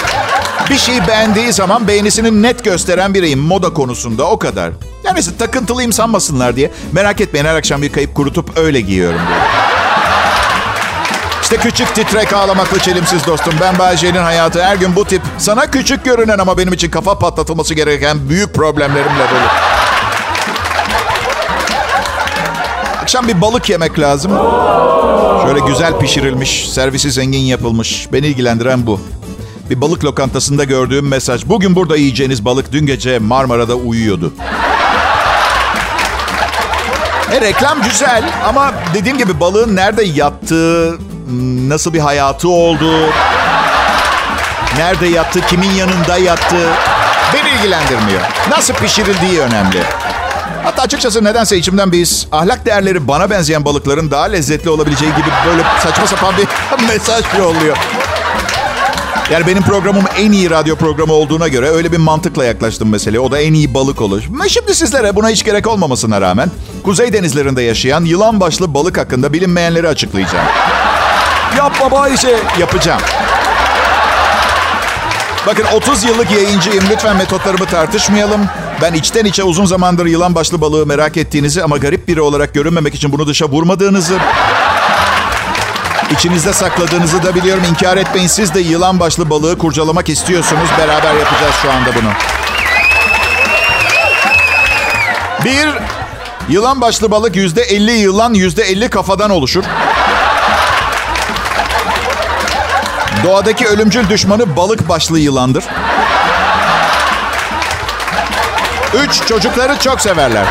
bir 0.70 0.78
şeyi 0.78 1.08
beğendiği 1.08 1.54
zaman 1.54 1.88
beğenisini 1.88 2.42
net 2.42 2.64
gösteren 2.64 3.14
biriyim 3.14 3.40
moda 3.40 3.74
konusunda 3.74 4.24
o 4.24 4.40
kadar. 4.40 4.72
Yani 5.04 5.20
işte 5.20 5.38
takıntılıyım 5.38 5.94
sanmasınlar 5.94 6.56
diye. 6.56 6.72
Merak 6.92 7.22
etmeyin 7.22 7.46
her 7.46 7.56
akşam 7.56 7.82
bir 7.82 7.92
kayıp 7.92 8.16
kurutup 8.16 8.58
öyle 8.58 8.82
giyiyorum 8.82 9.20
diye. 9.28 9.40
İşte 11.42 11.58
küçük 11.58 11.96
titrek 11.96 12.34
ağlamaklı 12.34 12.80
çelimsiz 12.80 13.28
dostum. 13.28 13.54
Ben 13.62 13.80
Bayece'nin 13.80 14.20
hayatı 14.20 14.64
her 14.64 14.76
gün 14.76 14.96
bu 14.96 15.06
tip 15.06 15.22
sana 15.38 15.72
küçük 15.72 16.06
görünen 16.06 16.38
ama 16.38 16.58
benim 16.58 16.74
için 16.74 16.90
kafa 16.90 17.20
patlatılması 17.20 17.74
gereken 17.74 18.30
büyük 18.30 18.54
problemlerimle 18.54 19.30
dolu. 19.32 19.50
Akşam 23.02 23.28
bir 23.28 23.42
balık 23.42 23.70
yemek 23.70 24.00
lazım. 24.00 24.32
Şöyle 25.46 25.60
güzel 25.60 26.00
pişirilmiş, 26.00 26.70
servisi 26.70 27.12
zengin 27.12 27.40
yapılmış. 27.40 28.08
Beni 28.14 28.28
ilgilendiren 28.28 28.88
bu. 28.88 29.00
Bir 29.70 29.82
balık 29.82 30.06
lokantasında 30.06 30.64
gördüğüm 30.64 31.08
mesaj. 31.08 31.46
Bugün 31.46 31.76
burada 31.76 31.98
yiyeceğiniz 31.98 32.46
balık 32.46 32.72
dün 32.72 32.86
gece 32.86 33.20
Marmara'da 33.20 33.76
uyuyordu. 33.76 34.34
E, 37.32 37.42
reklam 37.42 37.82
güzel 37.84 38.24
ama 38.48 38.74
dediğim 38.94 39.18
gibi 39.18 39.40
balığın 39.40 39.76
nerede 39.76 40.04
yattığı, 40.04 40.98
nasıl 41.68 41.94
bir 41.94 42.00
hayatı 42.00 42.50
olduğu, 42.50 43.10
nerede 44.78 45.08
yattığı, 45.08 45.42
kimin 45.42 45.72
yanında 45.72 46.18
yattığı 46.18 46.70
beni 47.34 47.50
ilgilendirmiyor. 47.50 48.22
Nasıl 48.50 48.74
pişirildiği 48.74 49.40
önemli. 49.40 49.84
Hatta 50.64 50.82
açıkçası 50.82 51.24
nedense 51.24 51.58
içimden 51.58 51.92
his, 51.92 52.28
ahlak 52.32 52.66
değerleri 52.66 53.08
bana 53.08 53.30
benzeyen 53.30 53.66
balıkların 53.66 54.12
daha 54.12 54.26
lezzetli 54.26 54.70
olabileceği 54.70 55.12
gibi 55.12 55.30
böyle 55.48 55.64
saçma 55.84 56.08
sapan 56.08 56.34
bir 56.38 56.48
mesaj 56.88 57.24
yolluyor. 57.40 57.78
Yani 59.32 59.48
benim 59.48 59.64
programım 59.64 60.04
en 60.18 60.32
iyi 60.32 60.50
radyo 60.50 60.76
programı 60.76 61.14
olduğuna 61.14 61.48
göre 61.48 61.70
öyle 61.70 61.92
bir 61.92 61.98
mantıkla 61.98 62.46
yaklaştım 62.46 62.90
meseleye. 62.90 63.20
O 63.20 63.32
da 63.32 63.40
en 63.40 63.54
iyi 63.54 63.74
balık 63.74 64.02
olur. 64.02 64.24
Ve 64.44 64.50
şimdi 64.50 64.76
sizlere 64.76 65.16
buna 65.16 65.30
hiç 65.30 65.44
gerek 65.44 65.68
olmamasına 65.68 66.22
rağmen 66.22 66.52
Kuzey 66.84 67.14
denizlerinde 67.14 67.62
yaşayan 67.62 68.06
yılan 68.06 68.40
başlı 68.40 68.74
balık 68.74 68.98
hakkında 68.98 69.34
bilinmeyenleri 69.34 69.88
açıklayacağım. 69.88 70.46
Yapma 71.58 71.92
Bayşe. 71.92 72.40
Yapacağım. 72.60 73.02
Bakın 75.48 75.66
30 75.76 76.04
yıllık 76.04 76.32
yayıncıyım. 76.32 76.84
Lütfen 76.92 77.18
metotlarımı 77.18 77.66
tartışmayalım. 77.66 78.42
Ben 78.82 78.94
içten 78.94 79.26
içe 79.26 79.44
uzun 79.44 79.66
zamandır 79.66 80.06
yılan 80.06 80.36
başlı 80.36 80.62
balığı 80.62 80.86
merak 80.86 81.18
ettiğinizi 81.18 81.64
ama 81.64 81.78
garip 81.78 82.08
biri 82.08 82.22
olarak 82.22 82.54
görünmemek 82.54 82.96
için 82.96 83.12
bunu 83.12 83.28
dışa 83.28 83.46
vurmadığınızı... 83.46 84.18
İçinizde 86.12 86.54
sakladığınızı 86.54 87.24
da 87.24 87.36
biliyorum. 87.36 87.64
İnkar 87.70 87.98
etmeyin. 87.98 88.28
Siz 88.28 88.54
de 88.54 88.60
yılan 88.60 89.00
başlı 89.00 89.30
balığı 89.30 89.58
kurcalamak 89.58 90.10
istiyorsunuz. 90.10 90.70
Beraber 90.78 91.14
yapacağız 91.14 91.56
şu 91.62 91.72
anda 91.72 91.90
bunu. 91.96 92.10
Bir, 95.46 95.70
yılan 96.50 96.82
başlı 96.82 97.12
balık 97.12 97.36
yüzde 97.36 97.62
elli 97.62 97.92
yılan, 97.92 98.34
yüzde 98.34 98.64
elli 98.64 98.90
kafadan 98.90 99.30
oluşur. 99.30 99.64
Doğadaki 103.24 103.68
ölümcül 103.68 104.10
düşmanı 104.10 104.56
balık 104.56 104.90
başlı 104.90 105.20
yılandır. 105.20 105.64
Üç, 108.94 109.28
çocukları 109.28 109.80
çok 109.80 110.02
severler. 110.02 110.46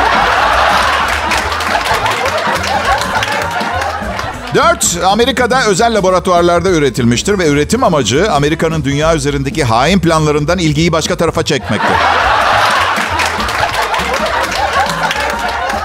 Dört, 4.55 4.99
Amerika'da 5.05 5.67
özel 5.67 5.95
laboratuvarlarda 5.95 6.71
üretilmiştir 6.71 7.39
ve 7.39 7.49
üretim 7.49 7.85
amacı 7.85 8.33
Amerika'nın 8.33 8.85
dünya 8.85 9.15
üzerindeki 9.15 9.65
hain 9.65 9.99
planlarından 10.01 10.59
ilgiyi 10.59 10.93
başka 10.93 11.17
tarafa 11.17 11.43
çekmektir. 11.43 11.97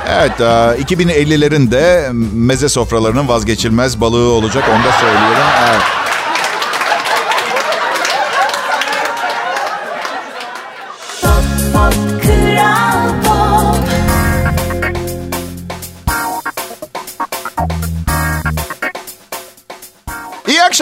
Evet, 0.10 0.40
2050'lerin 0.40 1.72
de 1.72 2.10
meze 2.34 2.70
sofralarının 2.70 3.28
vazgeçilmez 3.28 4.02
balığı 4.02 4.32
olacak, 4.32 4.64
onu 4.76 4.84
da 4.84 4.92
söyleyelim. 4.92 5.48
Evet. 5.70 5.82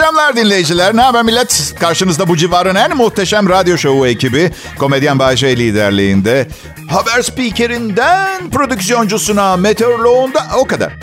Akşamlar 0.02 0.36
dinleyiciler. 0.36 0.96
Ne 0.96 1.02
haber 1.02 1.22
millet? 1.22 1.74
Karşınızda 1.80 2.28
bu 2.28 2.36
civarın 2.36 2.74
en 2.74 2.96
muhteşem 2.96 3.48
radyo 3.48 3.78
şovu 3.78 4.06
ekibi. 4.06 4.50
Komedyen 4.78 5.18
Bayşe 5.18 5.56
liderliğinde. 5.56 6.48
Haber 6.90 7.22
spikerinden 7.22 8.50
prodüksiyoncusuna, 8.50 9.56
meteoroloğunda 9.56 10.46
o 10.58 10.64
kadar. 10.64 10.88
Ee, 10.88 10.96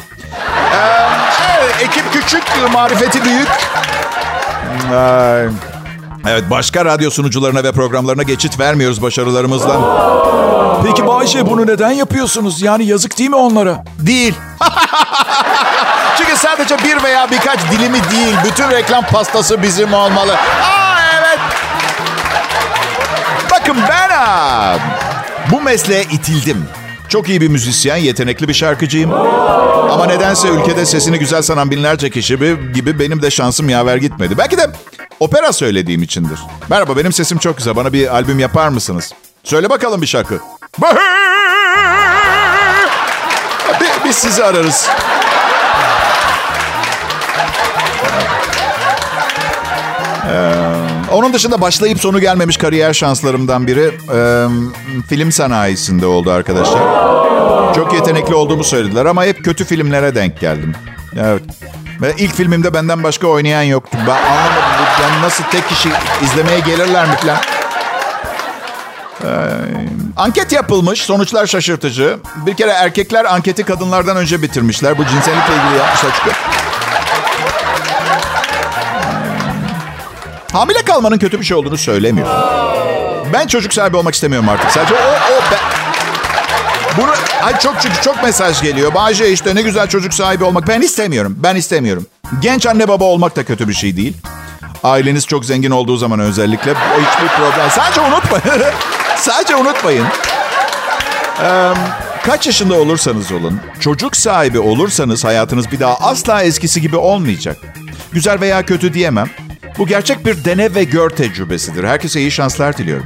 evet, 1.60 1.76
ekip 1.82 2.14
küçük, 2.14 2.44
marifeti 2.74 3.26
büyük. 3.26 3.48
Ay. 4.94 5.48
Evet, 6.28 6.44
başka 6.50 6.86
radyo 6.86 7.10
sunucularına 7.10 7.64
ve 7.64 7.72
programlarına 7.72 8.24
geçit 8.24 8.60
vermiyoruz 8.60 9.02
başarılarımızla. 9.02 9.80
Peki 10.86 11.08
Bayşe 11.08 11.46
bunu 11.46 11.68
neden 11.68 11.92
yapıyorsunuz? 11.92 12.62
Yani 12.62 12.86
yazık 12.86 13.18
değil 13.18 13.30
mi 13.30 13.36
onlara? 13.36 13.84
Değil. 14.00 14.34
Sadece 16.42 16.78
bir 16.84 17.04
veya 17.04 17.32
birkaç 17.32 17.60
dilimi 17.72 18.00
değil, 18.12 18.36
bütün 18.46 18.72
reklam 18.72 19.06
pastası 19.06 19.62
bizim 19.62 19.94
olmalı. 19.94 20.34
Aa 20.64 20.98
evet. 21.20 21.40
Bakın 23.52 23.78
ben 23.90 24.10
aa, 24.10 24.78
bu 25.52 25.62
mesleğe 25.62 26.04
itildim. 26.04 26.66
Çok 27.10 27.30
iyi 27.30 27.42
bir 27.42 27.48
müzisyen, 27.48 27.96
yetenekli 27.98 28.48
bir 28.48 28.54
şarkıcıyım. 28.54 29.14
Ama 29.92 30.06
nedense 30.06 30.48
ülkede 30.48 30.86
sesini 30.86 31.20
güzel 31.20 31.42
sanan 31.42 31.72
binlerce 31.72 32.10
kişi 32.10 32.38
gibi 32.74 33.00
benim 33.00 33.22
de 33.22 33.32
şansım 33.32 33.70
yaver 33.70 33.98
gitmedi. 33.98 34.38
Belki 34.38 34.58
de 34.58 34.68
opera 35.20 35.54
söylediğim 35.54 36.04
içindir. 36.04 36.40
Merhaba, 36.70 36.98
benim 36.98 37.14
sesim 37.14 37.38
çok 37.38 37.58
güzel. 37.58 37.76
Bana 37.76 37.94
bir 37.94 38.14
albüm 38.16 38.40
yapar 38.40 38.68
mısınız? 38.70 39.14
Söyle 39.44 39.70
bakalım 39.70 40.02
bir 40.02 40.08
şarkı. 40.08 40.40
Bi- 43.82 44.06
Biz 44.06 44.16
sizi 44.16 44.44
ararız. 44.44 44.90
Onun 51.12 51.34
dışında 51.34 51.62
başlayıp 51.62 52.00
sonu 52.00 52.20
gelmemiş 52.20 52.58
kariyer 52.58 52.94
şanslarımdan 52.94 53.68
biri 53.68 53.92
e, 54.14 54.48
film 55.10 55.32
sanayisinde 55.32 56.06
oldu 56.06 56.32
arkadaşlar. 56.32 56.82
Çok 57.76 57.94
yetenekli 57.94 58.36
olduğumu 58.36 58.64
söylediler 58.64 59.06
ama 59.06 59.26
hep 59.26 59.46
kötü 59.46 59.66
filmlere 59.66 60.16
denk 60.16 60.40
geldim. 60.40 60.76
Evet. 61.20 61.44
Ve 62.02 62.14
ilk 62.18 62.36
filmimde 62.36 62.74
benden 62.74 63.04
başka 63.04 63.28
oynayan 63.28 63.64
yoktu. 63.64 63.98
Ben 64.08 64.24
anlamadım. 64.32 64.86
Yani 65.02 65.22
nasıl 65.22 65.44
tek 65.44 65.70
kişi 65.70 65.90
izlemeye 66.24 66.60
gelirler 66.60 67.06
mi 67.08 67.16
falan. 67.16 67.38
Anket 70.18 70.52
yapılmış. 70.52 71.02
Sonuçlar 71.02 71.46
şaşırtıcı. 71.46 72.18
Bir 72.46 72.54
kere 72.54 72.72
erkekler 72.72 73.26
anketi 73.26 73.64
kadınlardan 73.64 74.18
önce 74.18 74.42
bitirmişler. 74.42 74.98
Bu 74.98 75.06
cinsellikle 75.06 75.54
ilgili 75.54 75.78
yapmışlar 75.78 76.12
çünkü. 76.18 76.59
Hamile 80.54 80.82
kalmanın 80.82 81.18
kötü 81.18 81.40
bir 81.40 81.46
şey 81.46 81.58
olduğunu 81.58 81.78
söylemiyor. 81.78 82.28
Ben 83.34 83.48
çocuk 83.48 83.74
sahibi 83.74 83.98
olmak 83.98 84.14
istemiyorum 84.14 84.50
artık. 84.50 84.72
Sadece 84.72 84.94
o, 84.94 84.98
o 84.98 85.42
ben... 85.52 85.60
Bunu 86.98 87.12
ay 87.44 87.60
çok 87.60 87.76
çünkü 87.82 88.02
çok 88.02 88.24
mesaj 88.24 88.62
geliyor. 88.62 88.94
Bahçe 88.94 89.32
işte 89.32 89.56
ne 89.56 89.62
güzel 89.62 89.88
çocuk 89.88 90.14
sahibi 90.14 90.44
olmak. 90.44 90.68
Ben 90.68 90.82
istemiyorum. 90.82 91.36
Ben 91.38 91.56
istemiyorum. 91.56 92.06
Genç 92.42 92.66
anne 92.66 92.88
baba 92.88 93.04
olmak 93.06 93.36
da 93.36 93.44
kötü 93.44 93.68
bir 93.68 93.74
şey 93.74 93.98
değil. 93.98 94.18
Aileniz 94.84 95.28
çok 95.28 95.46
zengin 95.46 95.72
olduğu 95.72 95.98
zaman 95.98 96.20
özellikle 96.20 96.72
o 96.72 97.02
hiçbir 97.02 97.28
problem. 97.28 97.70
Sadece 97.70 98.02
unutmayın. 98.02 98.64
Sadece 99.18 99.56
unutmayın. 99.56 100.06
Ee, 101.44 101.74
kaç 102.26 102.48
yaşında 102.48 102.74
olursanız 102.74 103.32
olun, 103.32 103.60
çocuk 103.80 104.16
sahibi 104.16 104.60
olursanız 104.60 105.24
hayatınız 105.24 105.72
bir 105.72 105.80
daha 105.80 105.96
asla 105.96 106.44
eskisi 106.44 106.82
gibi 106.82 106.98
olmayacak. 106.98 107.58
Güzel 108.12 108.42
veya 108.42 108.66
kötü 108.66 108.94
diyemem. 108.94 109.30
Bu 109.80 109.88
gerçek 109.88 110.26
bir 110.26 110.46
dene 110.46 110.76
ve 110.76 110.84
gör 110.84 111.10
tecrübesidir. 111.10 111.84
Herkese 111.84 112.20
iyi 112.22 112.32
şanslar 112.32 112.78
diliyorum. 112.78 113.06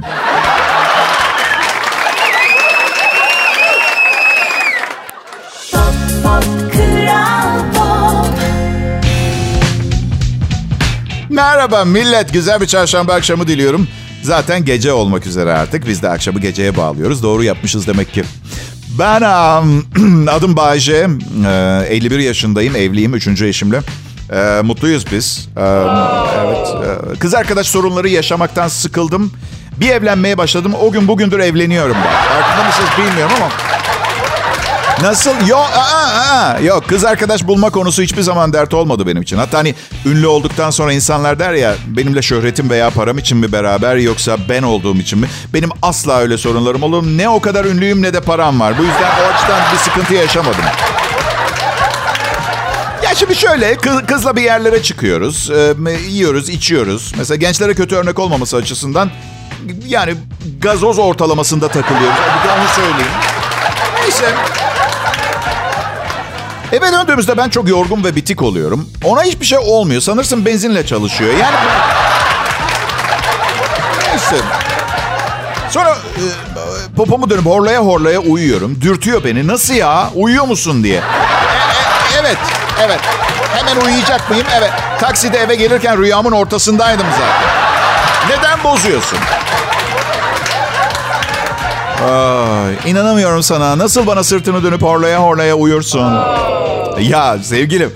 Merhaba 11.28 11.84
millet. 11.84 12.32
Güzel 12.32 12.60
bir 12.60 12.66
çarşamba 12.66 13.14
akşamı 13.14 13.48
diliyorum. 13.48 13.88
Zaten 14.22 14.64
gece 14.64 14.92
olmak 14.92 15.26
üzere 15.26 15.52
artık. 15.52 15.86
Biz 15.88 16.02
de 16.02 16.08
akşamı 16.08 16.40
geceye 16.40 16.76
bağlıyoruz. 16.76 17.22
Doğru 17.22 17.44
yapmışız 17.44 17.86
demek 17.86 18.12
ki. 18.12 18.24
Ben 18.98 19.22
um, 19.22 19.86
adım 20.28 20.56
Bayce. 20.56 21.08
Ee, 21.46 21.86
51 21.88 22.18
yaşındayım. 22.18 22.76
Evliyim. 22.76 23.14
Üçüncü 23.14 23.46
eşimle. 23.46 23.80
Ee, 24.32 24.60
mutluyuz 24.64 25.12
biz. 25.12 25.48
Ee, 25.56 25.60
evet. 26.46 26.68
Ee, 27.14 27.18
kız 27.18 27.34
arkadaş 27.34 27.66
sorunları 27.66 28.08
yaşamaktan 28.08 28.68
sıkıldım. 28.68 29.32
Bir 29.76 29.90
evlenmeye 29.90 30.38
başladım. 30.38 30.72
O 30.80 30.90
gün 30.90 31.08
bugündür 31.08 31.38
evleniyorum 31.38 31.96
ben. 32.04 32.12
Farkında 32.42 32.66
mısınız 32.66 32.88
bilmiyorum 32.98 33.34
ama. 33.36 33.48
Nasıl? 35.02 35.46
Yok, 35.48 35.70
aa, 35.76 36.34
aa. 36.34 36.58
yok. 36.60 36.88
Kız 36.88 37.04
arkadaş 37.04 37.46
bulma 37.46 37.70
konusu 37.70 38.02
hiçbir 38.02 38.22
zaman 38.22 38.52
dert 38.52 38.74
olmadı 38.74 39.06
benim 39.06 39.22
için. 39.22 39.36
Hatta 39.38 39.58
hani 39.58 39.74
ünlü 40.06 40.26
olduktan 40.26 40.70
sonra 40.70 40.92
insanlar 40.92 41.38
der 41.38 41.52
ya 41.52 41.74
benimle 41.86 42.22
şöhretim 42.22 42.70
veya 42.70 42.90
param 42.90 43.18
için 43.18 43.38
mi 43.38 43.52
beraber 43.52 43.96
yoksa 43.96 44.36
ben 44.48 44.62
olduğum 44.62 44.96
için 44.96 45.18
mi? 45.18 45.26
Benim 45.54 45.70
asla 45.82 46.18
öyle 46.18 46.38
sorunlarım 46.38 46.82
olur. 46.82 47.02
Ne 47.02 47.28
o 47.28 47.40
kadar 47.40 47.64
ünlüyüm 47.64 48.02
ne 48.02 48.14
de 48.14 48.20
param 48.20 48.60
var. 48.60 48.78
Bu 48.78 48.82
yüzden 48.82 49.10
o 49.22 49.34
açıdan 49.34 49.60
bir 49.72 49.78
sıkıntı 49.78 50.14
yaşamadım. 50.14 50.64
Şimdi 53.14 53.34
şöyle 53.34 53.76
kız, 53.76 54.06
kızla 54.06 54.36
bir 54.36 54.42
yerlere 54.42 54.82
çıkıyoruz. 54.82 55.50
Ee, 55.50 55.74
yiyoruz, 56.08 56.48
içiyoruz. 56.48 57.12
Mesela 57.18 57.36
gençlere 57.36 57.74
kötü 57.74 57.96
örnek 57.96 58.18
olmaması 58.18 58.56
açısından 58.56 59.10
yani 59.86 60.14
gazoz 60.60 60.98
ortalamasında 60.98 61.68
takılıyoruz. 61.68 62.18
De 62.18 62.50
onu 62.60 62.68
söyleyeyim. 62.74 63.12
Neyse. 64.02 64.34
Eve 66.72 66.92
döndüğümüzde 66.92 67.36
ben 67.36 67.48
çok 67.48 67.68
yorgun 67.68 68.04
ve 68.04 68.16
bitik 68.16 68.42
oluyorum. 68.42 68.88
Ona 69.04 69.22
hiçbir 69.22 69.46
şey 69.46 69.58
olmuyor. 69.58 70.00
Sanırsın 70.00 70.44
benzinle 70.44 70.86
çalışıyor. 70.86 71.32
Yani... 71.40 71.56
Neyse. 74.08 74.36
Sonra 75.70 75.90
e, 75.90 76.24
popomu 76.96 77.30
dönüp 77.30 77.46
horlaya 77.46 77.80
horlaya 77.80 78.20
uyuyorum. 78.20 78.80
Dürtüyor 78.80 79.24
beni. 79.24 79.46
Nasıl 79.46 79.74
ya? 79.74 80.10
Uyuyor 80.14 80.44
musun 80.44 80.84
diye. 80.84 80.96
E, 80.96 80.98
e, 80.98 82.20
evet, 82.20 82.38
evet. 82.82 83.00
Hemen 83.54 83.76
uyuyacak 83.86 84.30
mıyım? 84.30 84.46
Evet. 84.58 84.70
Takside 85.00 85.38
eve 85.38 85.54
gelirken 85.54 85.98
rüyamın 85.98 86.32
ortasındaydım 86.32 87.06
zaten. 87.10 87.54
Neden 88.28 88.64
bozuyorsun? 88.64 89.18
Ay, 92.02 92.90
inanamıyorum 92.90 93.42
sana. 93.42 93.78
Nasıl 93.78 94.06
bana 94.06 94.24
sırtını 94.24 94.62
dönüp 94.62 94.82
horlaya 94.82 95.18
horlaya 95.22 95.54
uyursun? 95.54 96.14
Ya 97.00 97.38
sevgilim, 97.42 97.92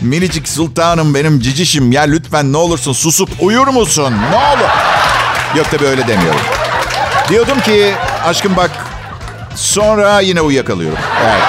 minicik 0.00 0.48
sultanım 0.48 1.14
benim 1.14 1.40
cicişim. 1.40 1.92
Ya 1.92 2.02
lütfen 2.02 2.52
ne 2.52 2.56
olursun 2.56 2.92
susup 2.92 3.30
uyur 3.40 3.66
musun? 3.68 4.14
Ne 4.30 4.36
olur? 4.36 4.70
Yok 5.56 5.66
tabii 5.70 5.86
öyle 5.86 6.08
demiyorum. 6.08 6.40
Diyordum 7.28 7.60
ki 7.60 7.94
aşkım 8.26 8.56
bak 8.56 8.70
sonra 9.54 10.20
yine 10.20 10.40
uyuyakalıyorum. 10.40 10.98
Evet. 11.24 11.42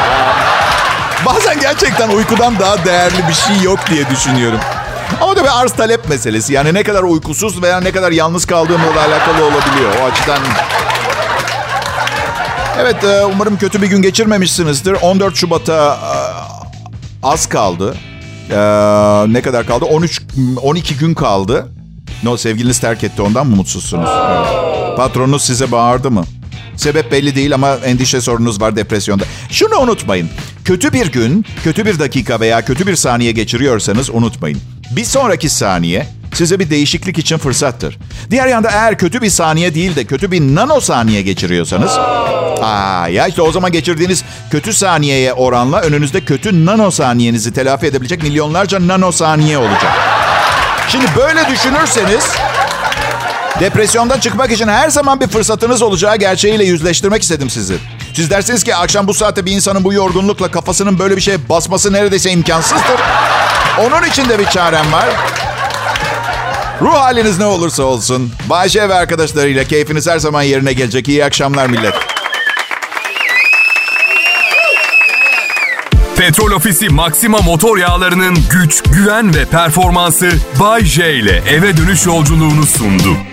Bazen 1.26 1.60
gerçekten 1.60 2.10
uykudan 2.10 2.60
daha 2.60 2.86
değerli 2.86 3.28
bir 3.28 3.34
şey 3.34 3.62
yok 3.64 3.80
diye 3.90 4.10
düşünüyorum. 4.10 4.60
Ama 5.22 5.36
tabii 5.36 5.50
arz 5.50 5.72
talep 5.72 6.10
meselesi. 6.10 6.54
Yani 6.54 6.74
ne 6.74 6.84
kadar 6.84 7.04
uykusuz 7.04 7.62
veya 7.62 7.80
ne 7.82 7.92
kadar 7.92 8.12
yalnız 8.12 8.46
kaldığımla 8.46 8.96
da 8.96 9.02
alakalı 9.02 9.44
olabiliyor. 9.46 9.92
O 10.02 10.06
açıdan 10.06 10.40
Evet 12.80 13.04
e, 13.04 13.26
umarım 13.26 13.58
kötü 13.58 13.82
bir 13.82 13.88
gün 13.88 14.02
geçirmemişsinizdir. 14.02 14.94
14 15.02 15.36
Şubat'a 15.36 15.98
e, 15.98 16.16
az 17.24 17.50
kaldı. 17.50 17.96
E, 18.50 18.58
ne 19.34 19.42
kadar 19.42 19.66
kaldı? 19.68 19.86
13 19.86 20.22
12 20.62 20.98
gün 20.98 21.14
kaldı. 21.14 21.68
No 22.24 22.38
sevgiliniz 22.38 22.80
terk 22.80 23.04
etti 23.04 23.22
ondan 23.22 23.48
mı 23.48 23.56
mutsuzsunuz? 23.56 24.10
Evet. 24.32 24.98
Patronunuz 24.98 25.44
size 25.44 25.72
bağırdı 25.72 26.12
mı? 26.12 26.24
Sebep 26.82 27.12
belli 27.12 27.36
değil 27.36 27.54
ama 27.54 27.76
endişe 27.76 28.22
sorunuz 28.22 28.62
var 28.62 28.76
depresyonda. 28.76 29.24
Şunu 29.52 29.78
unutmayın. 29.80 30.30
Kötü 30.66 30.94
bir 30.94 31.12
gün, 31.12 31.46
kötü 31.64 31.86
bir 31.86 32.00
dakika 32.00 32.40
veya 32.40 32.66
kötü 32.66 32.88
bir 32.88 32.96
saniye 32.96 33.32
geçiriyorsanız 33.32 34.10
unutmayın. 34.10 34.60
Bir 34.92 35.04
sonraki 35.06 35.50
saniye 35.50 36.08
size 36.34 36.60
bir 36.60 36.70
değişiklik 36.70 37.18
için 37.18 37.38
fırsattır. 37.38 37.98
Diğer 38.32 38.48
yanda 38.48 38.70
eğer 38.70 38.98
kötü 38.98 39.22
bir 39.22 39.30
saniye 39.30 39.76
değil 39.76 39.96
de 39.96 40.06
kötü 40.06 40.32
bir 40.32 40.42
nanosaniye 40.42 41.22
geçiriyorsanız... 41.22 41.92
Aa, 42.62 43.08
ya 43.08 43.28
işte 43.28 43.42
o 43.42 43.52
zaman 43.52 43.72
geçirdiğiniz 43.72 44.24
kötü 44.52 44.74
saniyeye 44.74 45.34
oranla 45.34 45.82
önünüzde 45.82 46.22
kötü 46.22 46.66
nanosaniyenizi 46.66 47.54
telafi 47.54 47.86
edebilecek 47.86 48.24
milyonlarca 48.24 48.88
nanosaniye 48.88 49.58
olacak. 49.58 49.92
Şimdi 50.88 51.06
böyle 51.18 51.48
düşünürseniz 51.50 52.30
depresyondan 53.62 54.20
çıkmak 54.20 54.52
için 54.52 54.68
her 54.68 54.90
zaman 54.90 55.22
bir 55.22 55.28
fırsatınız 55.28 55.82
olacağı 55.82 56.16
gerçeğiyle 56.16 56.64
yüzleştirmek 56.64 57.22
istedim 57.24 57.50
sizi. 57.50 57.78
Siz 58.14 58.30
dersiniz 58.30 58.64
ki 58.64 58.76
akşam 58.76 59.08
bu 59.08 59.14
saatte 59.14 59.46
bir 59.46 59.52
insanın 59.52 59.84
bu 59.84 59.94
yorgunlukla 59.94 60.52
kafasının 60.52 61.00
böyle 61.00 61.16
bir 61.18 61.22
şeye 61.22 61.50
basması 61.50 61.94
neredeyse 61.94 62.32
imkansızdır. 62.32 63.00
Onun 63.80 64.08
için 64.08 64.30
de 64.30 64.40
bir 64.40 64.46
çarem 64.46 64.92
var. 64.92 65.10
Ruh 66.82 66.94
haliniz 66.94 67.40
ne 67.40 67.46
olursa 67.46 67.84
olsun. 67.84 68.32
Bayşe 68.50 68.90
ve 68.90 68.94
arkadaşlarıyla 68.94 69.64
keyfiniz 69.64 70.08
her 70.08 70.20
zaman 70.20 70.42
yerine 70.42 70.74
gelecek. 70.74 71.08
İyi 71.08 71.26
akşamlar 71.26 71.68
millet. 71.68 71.94
Petrol 76.18 76.52
Ofisi 76.52 76.90
Maxima 76.90 77.38
motor 77.38 77.78
yağlarının 77.78 78.38
güç, 78.52 78.84
güven 78.84 79.36
ve 79.36 79.46
performansı 79.46 80.32
Bay 80.60 80.86
J 80.86 81.14
ile 81.14 81.44
eve 81.50 81.78
dönüş 81.78 82.06
yolculuğunu 82.06 82.66
sundu. 82.66 83.31